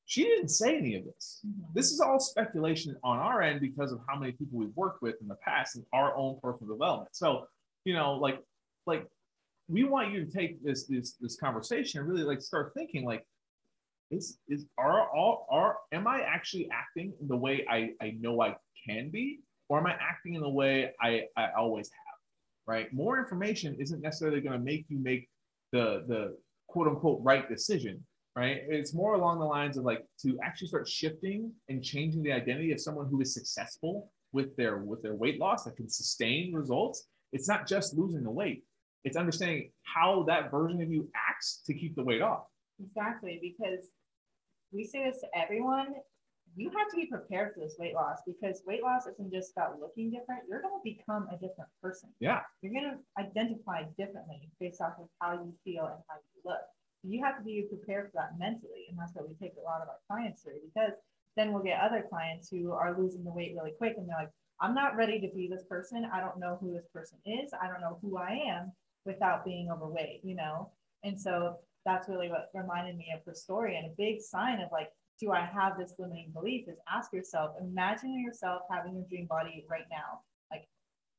she 0.05 0.23
didn't 0.23 0.49
say 0.49 0.77
any 0.77 0.95
of 0.95 1.03
this. 1.03 1.41
This 1.73 1.91
is 1.91 1.99
all 1.99 2.19
speculation 2.19 2.95
on 3.03 3.17
our 3.17 3.41
end 3.41 3.59
because 3.59 3.91
of 3.91 3.99
how 4.07 4.19
many 4.19 4.33
people 4.33 4.59
we've 4.59 4.75
worked 4.75 5.01
with 5.01 5.15
in 5.21 5.27
the 5.27 5.35
past 5.35 5.75
and 5.75 5.85
our 5.93 6.15
own 6.15 6.39
personal 6.41 6.75
development. 6.75 7.15
So 7.15 7.47
you 7.85 7.93
know, 7.93 8.13
like 8.13 8.39
like 8.85 9.07
we 9.67 9.83
want 9.83 10.11
you 10.11 10.25
to 10.25 10.31
take 10.31 10.63
this 10.63 10.85
this 10.85 11.13
this 11.19 11.37
conversation 11.37 11.99
and 11.99 12.09
really 12.09 12.23
like 12.23 12.41
start 12.41 12.73
thinking 12.75 13.03
like 13.03 13.25
is 14.11 14.37
is 14.47 14.65
are 14.77 15.09
all 15.09 15.47
are 15.49 15.77
am 15.91 16.07
I 16.07 16.21
actually 16.21 16.69
acting 16.71 17.13
in 17.19 17.27
the 17.27 17.35
way 17.37 17.65
I 17.69 17.91
I 17.99 18.15
know 18.19 18.41
I 18.41 18.55
can 18.87 19.09
be, 19.09 19.39
or 19.69 19.79
am 19.79 19.87
I 19.87 19.95
acting 19.99 20.35
in 20.35 20.41
the 20.41 20.49
way 20.49 20.91
I 21.01 21.23
I 21.35 21.49
always 21.57 21.89
have? 21.89 22.04
Right. 22.67 22.91
More 22.93 23.19
information 23.19 23.75
isn't 23.79 24.01
necessarily 24.01 24.41
going 24.41 24.57
to 24.57 24.63
make 24.63 24.85
you 24.89 24.97
make 24.97 25.29
the 25.71 26.03
the 26.07 26.37
quote 26.67 26.87
unquote 26.87 27.19
right 27.21 27.47
decision. 27.47 28.03
Right. 28.35 28.61
It's 28.67 28.93
more 28.93 29.15
along 29.15 29.39
the 29.39 29.45
lines 29.45 29.77
of 29.77 29.85
like 29.85 30.05
to 30.23 30.37
actually 30.43 30.67
start 30.67 30.87
shifting 30.87 31.51
and 31.69 31.83
changing 31.83 32.23
the 32.23 32.33
identity 32.33 32.71
of 32.71 32.81
someone 32.81 33.07
who 33.07 33.21
is 33.21 33.33
successful 33.33 34.11
with 34.33 34.55
their 34.57 34.79
with 34.79 35.01
their 35.01 35.15
weight 35.15 35.39
loss 35.39 35.63
that 35.63 35.77
can 35.77 35.89
sustain 35.89 36.53
results 36.53 37.07
it's 37.35 37.49
not 37.49 37.67
just 37.67 37.97
losing 37.97 38.23
the 38.23 38.31
weight, 38.31 38.63
it's 39.03 39.17
understanding 39.17 39.69
how 39.83 40.23
that 40.29 40.49
version 40.49 40.81
of 40.81 40.89
you 40.89 41.09
acts 41.13 41.61
to 41.65 41.73
keep 41.73 41.93
the 41.95 42.03
weight 42.03 42.21
off. 42.21 42.45
Exactly, 42.81 43.39
because 43.41 43.87
we 44.71 44.85
say 44.85 45.03
this 45.03 45.19
to 45.19 45.27
everyone. 45.37 45.95
You 46.55 46.71
have 46.77 46.89
to 46.89 46.95
be 46.95 47.05
prepared 47.05 47.53
for 47.53 47.59
this 47.59 47.75
weight 47.77 47.93
loss 47.93 48.19
because 48.25 48.61
weight 48.65 48.81
loss 48.81 49.07
isn't 49.07 49.31
just 49.31 49.51
about 49.51 49.79
looking 49.79 50.09
different. 50.09 50.43
You're 50.49 50.61
going 50.61 50.79
to 50.79 50.83
become 50.83 51.27
a 51.29 51.35
different 51.35 51.69
person. 51.81 52.09
Yeah. 52.19 52.41
You're 52.61 52.73
going 52.73 52.95
to 52.95 53.21
identify 53.21 53.83
differently 53.97 54.49
based 54.59 54.81
off 54.81 54.93
of 54.99 55.07
how 55.19 55.33
you 55.33 55.53
feel 55.63 55.85
and 55.85 55.99
how 56.07 56.15
you 56.15 56.41
look. 56.45 56.63
You 57.03 57.23
have 57.23 57.37
to 57.37 57.43
be 57.43 57.65
prepared 57.69 58.11
for 58.11 58.21
that 58.21 58.39
mentally. 58.39 58.87
And 58.89 58.97
that's 58.97 59.13
what 59.13 59.27
we 59.27 59.35
take 59.35 59.53
a 59.59 59.63
lot 59.63 59.81
of 59.81 59.89
our 59.89 59.99
clients 60.07 60.43
through 60.43 60.63
because 60.73 60.93
then 61.35 61.51
we'll 61.51 61.63
get 61.63 61.81
other 61.81 62.05
clients 62.09 62.49
who 62.49 62.71
are 62.71 62.97
losing 62.97 63.23
the 63.23 63.31
weight 63.31 63.53
really 63.55 63.73
quick 63.77 63.95
and 63.97 64.07
they're 64.07 64.17
like, 64.17 64.31
I'm 64.61 64.73
not 64.73 64.95
ready 64.95 65.19
to 65.19 65.27
be 65.35 65.47
this 65.47 65.63
person. 65.63 66.07
I 66.11 66.21
don't 66.21 66.39
know 66.39 66.57
who 66.61 66.71
this 66.71 66.87
person 66.93 67.17
is. 67.25 67.51
I 67.61 67.67
don't 67.67 67.81
know 67.81 67.99
who 68.01 68.17
I 68.17 68.39
am 68.47 68.71
without 69.05 69.43
being 69.43 69.69
overweight, 69.69 70.21
you 70.23 70.35
know? 70.35 70.71
And 71.03 71.19
so 71.19 71.57
that's 71.85 72.07
really 72.07 72.29
what 72.29 72.49
reminded 72.53 72.97
me 72.97 73.13
of 73.13 73.19
her 73.25 73.33
story. 73.33 73.75
And 73.75 73.85
a 73.85 73.95
big 73.97 74.21
sign 74.21 74.61
of 74.61 74.71
like, 74.71 74.89
do 75.19 75.31
I 75.31 75.45
have 75.45 75.77
this 75.77 75.93
limiting 75.97 76.31
belief 76.33 76.67
is 76.67 76.77
ask 76.91 77.13
yourself, 77.13 77.55
imagine 77.61 78.19
yourself 78.19 78.63
having 78.69 78.95
your 78.95 79.05
dream 79.09 79.27
body 79.27 79.65
right 79.69 79.85
now. 79.89 80.21
Like 80.51 80.67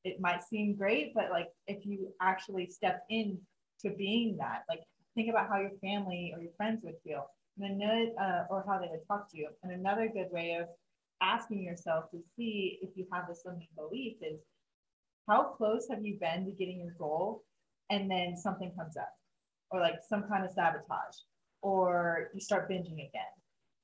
it 0.05 0.21
might 0.21 0.43
seem 0.43 0.77
great, 0.77 1.15
but 1.15 1.31
like 1.31 1.49
if 1.67 1.87
you 1.87 2.13
actually 2.21 2.69
step 2.69 3.05
in 3.09 3.39
to 3.81 3.91
being 3.91 4.37
that, 4.39 4.63
like 4.69 4.81
think 5.15 5.31
about 5.31 5.49
how 5.49 5.61
your 5.61 5.73
family 5.81 6.33
or 6.35 6.43
your 6.43 6.53
friends 6.57 6.83
would 6.85 6.97
feel. 7.05 7.27
And 7.59 7.81
then, 7.81 8.13
uh, 8.21 8.45
or 8.51 8.65
how 8.69 8.79
they 8.79 8.89
would 8.91 9.07
talk 9.09 9.31
to 9.31 9.39
you. 9.39 9.49
And 9.63 9.73
another 9.73 10.11
good 10.13 10.31
way 10.31 10.59
of 10.61 10.69
asking 11.23 11.63
yourself 11.63 12.11
to 12.11 12.19
see 12.37 12.79
if 12.83 12.91
you 12.97 13.07
have 13.11 13.27
this 13.29 13.43
limiting 13.47 13.69
belief 13.77 14.17
is 14.21 14.41
how 15.27 15.43
close 15.43 15.87
have 15.91 16.05
you 16.05 16.19
been 16.21 16.45
to 16.45 16.53
getting 16.53 16.79
your 16.81 16.95
goal 16.99 17.43
and 17.91 18.11
then 18.11 18.37
something 18.37 18.73
comes 18.77 18.97
up 18.97 19.13
or 19.71 19.81
like 19.81 19.97
some 20.07 20.25
kind 20.29 20.45
of 20.45 20.53
sabotage 20.53 21.17
or 21.63 22.29
you 22.35 22.41
start 22.41 22.71
binging 22.71 22.95
again 22.95 23.36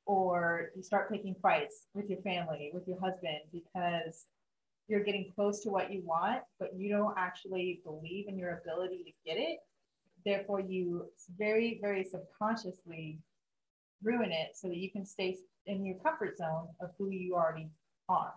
or 0.06 0.70
you 0.76 0.82
start 0.82 1.10
picking 1.10 1.34
fights 1.40 1.86
with 1.94 2.08
your 2.08 2.20
family 2.22 2.70
with 2.74 2.86
your 2.86 2.98
husband 3.00 3.38
because 3.52 4.26
you're 4.88 5.04
getting 5.04 5.30
close 5.34 5.60
to 5.60 5.70
what 5.70 5.92
you 5.92 6.02
want 6.04 6.42
but 6.58 6.70
you 6.76 6.90
don't 6.90 7.14
actually 7.16 7.80
believe 7.84 8.26
in 8.28 8.36
your 8.36 8.60
ability 8.64 9.04
to 9.04 9.30
get 9.30 9.40
it 9.40 9.58
therefore 10.24 10.60
you 10.60 11.06
very 11.38 11.78
very 11.80 12.04
subconsciously 12.04 13.18
ruin 14.02 14.32
it 14.32 14.50
so 14.54 14.68
that 14.68 14.76
you 14.76 14.90
can 14.90 15.06
stay 15.06 15.36
in 15.66 15.84
your 15.84 15.96
comfort 15.98 16.36
zone 16.36 16.68
of 16.80 16.90
who 16.98 17.10
you 17.10 17.34
already 17.34 17.68
are. 18.08 18.34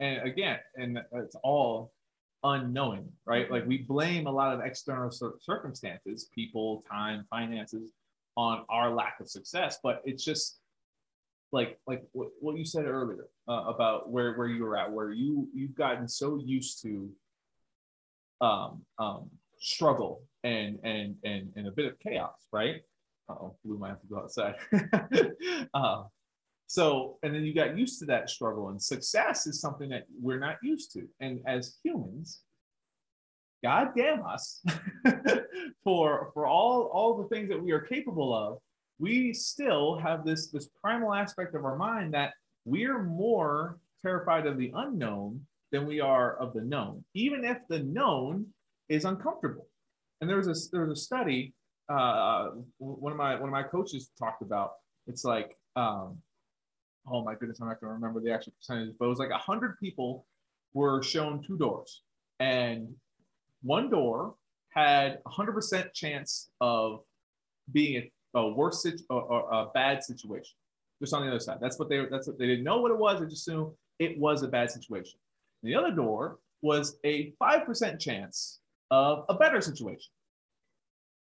And 0.00 0.26
again, 0.26 0.58
and 0.76 0.98
it's 1.12 1.36
all 1.42 1.92
unknowing, 2.42 3.08
right? 3.26 3.50
Like 3.50 3.66
we 3.66 3.78
blame 3.78 4.26
a 4.26 4.30
lot 4.30 4.52
of 4.52 4.60
external 4.60 5.10
circumstances, 5.40 6.28
people, 6.34 6.84
time, 6.90 7.26
finances 7.30 7.90
on 8.36 8.64
our 8.68 8.92
lack 8.92 9.20
of 9.20 9.28
success, 9.28 9.78
but 9.82 10.02
it's 10.04 10.24
just 10.24 10.58
like 11.54 11.78
like 11.86 12.02
what, 12.12 12.28
what 12.40 12.58
you 12.58 12.64
said 12.64 12.86
earlier 12.86 13.26
uh, 13.48 13.64
about 13.66 14.10
where 14.10 14.34
where 14.34 14.48
you 14.48 14.64
were 14.64 14.76
at, 14.76 14.92
where 14.92 15.12
you 15.12 15.48
you've 15.54 15.74
gotten 15.74 16.06
so 16.08 16.40
used 16.44 16.82
to 16.82 17.10
um 18.40 18.82
um 18.98 19.30
struggle 19.58 20.22
and 20.42 20.78
and 20.84 21.16
and 21.24 21.50
and 21.56 21.66
a 21.66 21.70
bit 21.70 21.86
of 21.86 21.98
chaos, 22.00 22.46
right? 22.52 22.82
oh, 23.28 23.56
Blue 23.64 23.78
might 23.78 23.90
have 23.90 24.00
to 24.00 24.06
go 24.06 24.18
outside. 24.18 24.54
uh, 25.74 26.04
so, 26.66 27.18
and 27.22 27.34
then 27.34 27.44
you 27.44 27.54
got 27.54 27.76
used 27.76 27.98
to 28.00 28.06
that 28.06 28.30
struggle, 28.30 28.68
and 28.68 28.82
success 28.82 29.46
is 29.46 29.60
something 29.60 29.88
that 29.90 30.04
we're 30.20 30.38
not 30.38 30.56
used 30.62 30.92
to. 30.92 31.08
And 31.20 31.40
as 31.46 31.76
humans, 31.82 32.40
God 33.62 33.88
damn 33.96 34.24
us 34.26 34.62
for 35.84 36.30
for 36.34 36.46
all 36.46 36.90
all 36.92 37.16
the 37.16 37.28
things 37.28 37.48
that 37.48 37.62
we 37.62 37.72
are 37.72 37.80
capable 37.80 38.34
of, 38.34 38.58
we 38.98 39.32
still 39.32 39.98
have 39.98 40.24
this 40.24 40.50
this 40.50 40.68
primal 40.80 41.12
aspect 41.14 41.54
of 41.54 41.64
our 41.64 41.76
mind 41.76 42.14
that 42.14 42.34
we're 42.64 43.02
more 43.02 43.78
terrified 44.02 44.46
of 44.46 44.58
the 44.58 44.72
unknown 44.74 45.40
than 45.72 45.86
we 45.86 46.00
are 46.00 46.36
of 46.36 46.52
the 46.54 46.60
known, 46.60 47.04
even 47.14 47.44
if 47.44 47.58
the 47.68 47.80
known 47.80 48.46
is 48.88 49.04
uncomfortable. 49.04 49.66
And 50.20 50.30
there 50.30 50.36
was 50.36 50.48
a 50.48 50.70
there 50.70 50.86
was 50.86 50.98
a 50.98 51.02
study 51.02 51.54
uh, 51.88 52.50
one 52.78 53.12
of 53.12 53.18
my 53.18 53.34
one 53.34 53.48
of 53.48 53.52
my 53.52 53.62
coaches 53.62 54.10
talked 54.18 54.42
about. 54.42 54.72
It's 55.06 55.24
like, 55.24 55.56
um, 55.76 56.18
oh 57.10 57.22
my 57.22 57.34
goodness, 57.34 57.60
I'm 57.60 57.68
not 57.68 57.80
going 57.80 57.90
to 57.90 57.94
remember 57.94 58.20
the 58.20 58.32
actual 58.32 58.52
percentage, 58.58 58.94
but 58.98 59.06
it 59.06 59.08
was 59.08 59.18
like 59.18 59.30
hundred 59.32 59.78
people 59.78 60.26
were 60.72 61.02
shown 61.02 61.42
two 61.42 61.58
doors, 61.58 62.02
and 62.40 62.88
one 63.62 63.90
door 63.90 64.34
had 64.70 65.18
a 65.26 65.30
hundred 65.30 65.52
percent 65.52 65.92
chance 65.92 66.50
of 66.60 67.00
being 67.72 68.10
a, 68.34 68.48
worse 68.48 68.82
situ- 68.82 69.04
or, 69.10 69.22
or, 69.22 69.52
a 69.52 69.66
bad 69.74 70.02
situation. 70.02 70.54
Just 71.00 71.12
on 71.12 71.22
the 71.22 71.28
other 71.28 71.40
side. 71.40 71.58
That's 71.60 71.78
what 71.78 71.88
they 71.88 72.06
that's 72.10 72.26
what 72.26 72.38
they 72.38 72.46
didn't 72.46 72.64
know 72.64 72.80
what 72.80 72.90
it 72.90 72.98
was. 72.98 73.20
They 73.20 73.26
just 73.26 73.48
assumed 73.48 73.72
it 73.98 74.18
was 74.18 74.42
a 74.42 74.48
bad 74.48 74.70
situation. 74.70 75.18
The 75.62 75.74
other 75.74 75.90
door 75.90 76.38
was 76.62 76.98
a 77.04 77.32
five 77.38 77.66
percent 77.66 78.00
chance 78.00 78.60
of 78.90 79.24
a 79.28 79.34
better 79.34 79.60
situation 79.60 80.10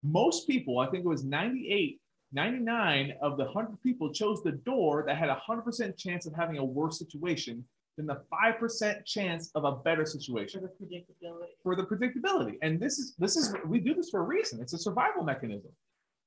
most 0.05 0.47
people, 0.47 0.79
I 0.79 0.87
think 0.87 1.03
it 1.03 1.07
was 1.07 1.23
98, 1.23 1.99
99 2.33 3.13
of 3.21 3.37
the 3.37 3.45
100 3.45 3.81
people 3.81 4.11
chose 4.11 4.43
the 4.43 4.51
door 4.51 5.03
that 5.07 5.17
had 5.17 5.29
a 5.29 5.41
100% 5.49 5.97
chance 5.97 6.25
of 6.25 6.33
having 6.33 6.57
a 6.57 6.63
worse 6.63 6.99
situation 6.99 7.65
than 7.97 8.05
the 8.05 8.21
5% 8.31 9.05
chance 9.05 9.51
of 9.55 9.63
a 9.63 9.71
better 9.71 10.05
situation. 10.05 10.61
For 10.61 10.67
the 10.67 10.85
predictability. 10.85 11.47
For 11.63 11.75
the 11.75 11.83
predictability. 11.83 12.57
And 12.61 12.79
this 12.79 12.99
is, 12.99 13.15
this 13.17 13.35
is, 13.37 13.53
we 13.65 13.79
do 13.79 13.93
this 13.93 14.09
for 14.09 14.19
a 14.19 14.23
reason. 14.23 14.61
It's 14.61 14.73
a 14.73 14.77
survival 14.77 15.23
mechanism. 15.23 15.71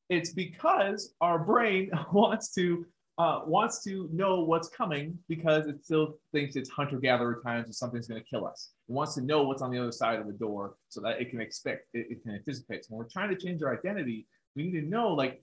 It's 0.09 0.33
because 0.33 1.14
our 1.21 1.38
brain 1.38 1.90
wants 2.12 2.53
to 2.55 2.87
uh, 3.18 3.40
wants 3.47 3.83
to 3.83 4.09
know 4.12 4.44
what's 4.44 4.68
coming 4.68 5.18
because 5.29 5.66
it 5.66 5.85
still 5.85 6.14
thinks 6.31 6.55
it's 6.55 6.71
hunter 6.71 6.99
gatherer 7.01 7.40
times 7.44 7.66
and 7.66 7.75
something's 7.75 8.07
going 8.07 8.23
to 8.23 8.29
kill 8.29 8.47
us. 8.47 8.71
It 8.88 8.92
wants 8.92 9.16
to 9.16 9.23
know 9.23 9.42
what's 9.42 9.61
on 9.61 9.73
the 9.73 9.79
other 9.79 9.90
side 9.90 10.21
of 10.21 10.29
the 10.29 10.33
door 10.33 10.77
so 10.88 11.01
that 11.01 11.21
it 11.21 11.31
can 11.31 11.40
expect, 11.40 11.88
it, 11.94 12.07
it 12.11 12.23
can 12.23 12.33
anticipate. 12.33 12.85
So 12.85 12.90
when 12.90 12.99
we're 12.99 13.11
trying 13.11 13.31
to 13.31 13.37
change 13.37 13.61
our 13.62 13.77
identity, 13.77 14.29
we 14.55 14.62
need 14.62 14.81
to 14.81 14.87
know 14.87 15.12
like 15.12 15.42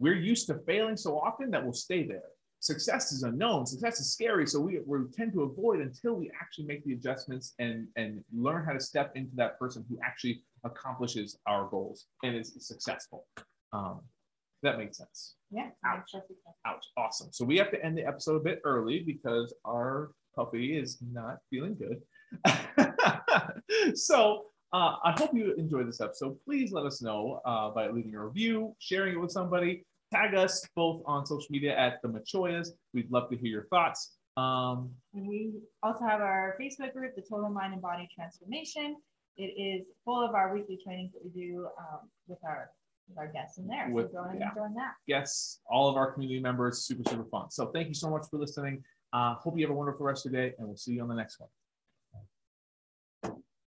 we're 0.00 0.16
used 0.16 0.48
to 0.48 0.58
failing 0.66 0.96
so 0.96 1.16
often 1.16 1.48
that 1.52 1.62
we'll 1.62 1.72
stay 1.72 2.04
there. 2.04 2.24
Success 2.58 3.12
is 3.12 3.22
unknown. 3.22 3.66
Success 3.66 4.00
is 4.00 4.12
scary, 4.12 4.46
so 4.46 4.60
we, 4.60 4.80
we 4.84 4.98
tend 5.16 5.32
to 5.32 5.42
avoid 5.42 5.80
until 5.80 6.14
we 6.14 6.30
actually 6.40 6.64
make 6.64 6.84
the 6.84 6.92
adjustments 6.92 7.54
and 7.58 7.88
and 7.96 8.22
learn 8.32 8.64
how 8.64 8.72
to 8.72 8.78
step 8.78 9.12
into 9.16 9.34
that 9.34 9.58
person 9.58 9.84
who 9.88 9.98
actually 10.04 10.42
accomplishes 10.64 11.38
our 11.46 11.68
goals 11.68 12.06
and 12.22 12.36
is 12.36 12.52
successful. 12.60 13.26
Um, 13.72 14.00
that 14.62 14.78
makes 14.78 14.98
sense. 14.98 15.34
Yeah. 15.50 15.68
Ouch. 15.84 16.14
Ouch. 16.66 16.84
Awesome. 16.96 17.28
So 17.32 17.44
we 17.44 17.56
have 17.58 17.70
to 17.72 17.84
end 17.84 17.98
the 17.98 18.06
episode 18.06 18.36
a 18.36 18.40
bit 18.40 18.60
early 18.64 19.00
because 19.00 19.52
our 19.64 20.12
puppy 20.34 20.76
is 20.76 20.98
not 21.12 21.38
feeling 21.50 21.76
good. 21.76 22.02
so 23.94 24.44
uh, 24.72 24.96
I 25.04 25.12
hope 25.18 25.34
you 25.34 25.52
enjoyed 25.54 25.88
this 25.88 26.00
episode. 26.00 26.36
Please 26.44 26.72
let 26.72 26.86
us 26.86 27.02
know 27.02 27.40
uh, 27.44 27.70
by 27.70 27.88
leaving 27.88 28.14
a 28.14 28.24
review, 28.24 28.74
sharing 28.78 29.14
it 29.14 29.20
with 29.20 29.30
somebody. 29.32 29.84
Tag 30.12 30.34
us 30.34 30.66
both 30.76 31.02
on 31.06 31.26
social 31.26 31.48
media 31.50 31.76
at 31.76 32.00
the 32.02 32.08
Machoyas. 32.08 32.68
We'd 32.94 33.10
love 33.10 33.30
to 33.30 33.36
hear 33.36 33.50
your 33.50 33.66
thoughts. 33.66 34.16
Um, 34.36 34.90
and 35.14 35.26
we 35.26 35.52
also 35.82 36.04
have 36.04 36.20
our 36.20 36.56
Facebook 36.60 36.92
group, 36.94 37.14
the 37.16 37.22
Total 37.22 37.50
Mind 37.50 37.74
and 37.74 37.82
Body 37.82 38.08
Transformation. 38.14 38.96
It 39.36 39.54
is 39.58 39.88
full 40.04 40.22
of 40.22 40.34
our 40.34 40.54
weekly 40.54 40.78
trainings 40.82 41.12
that 41.12 41.22
we 41.24 41.30
do 41.30 41.68
um, 41.78 42.08
with 42.28 42.38
our 42.44 42.70
with 43.12 43.18
our 43.18 43.32
guests 43.32 43.58
in 43.58 43.66
there. 43.66 43.88
With, 43.90 44.10
so 44.10 44.18
go 44.18 44.24
ahead 44.24 44.36
yeah. 44.40 44.48
and 44.48 44.56
join 44.56 44.74
that. 44.74 44.94
Guests, 45.08 45.60
all 45.70 45.88
of 45.88 45.96
our 45.96 46.10
community 46.12 46.40
members, 46.40 46.78
super, 46.82 47.08
super 47.08 47.24
fun. 47.24 47.50
So 47.50 47.66
thank 47.66 47.88
you 47.88 47.94
so 47.94 48.10
much 48.10 48.26
for 48.30 48.38
listening. 48.38 48.82
Uh, 49.12 49.34
hope 49.34 49.58
you 49.58 49.64
have 49.66 49.70
a 49.70 49.78
wonderful 49.78 50.06
rest 50.06 50.26
of 50.26 50.32
your 50.32 50.42
day, 50.42 50.54
and 50.58 50.66
we'll 50.66 50.76
see 50.76 50.92
you 50.92 51.02
on 51.02 51.08
the 51.08 51.14
next 51.14 51.38
one. 51.38 51.48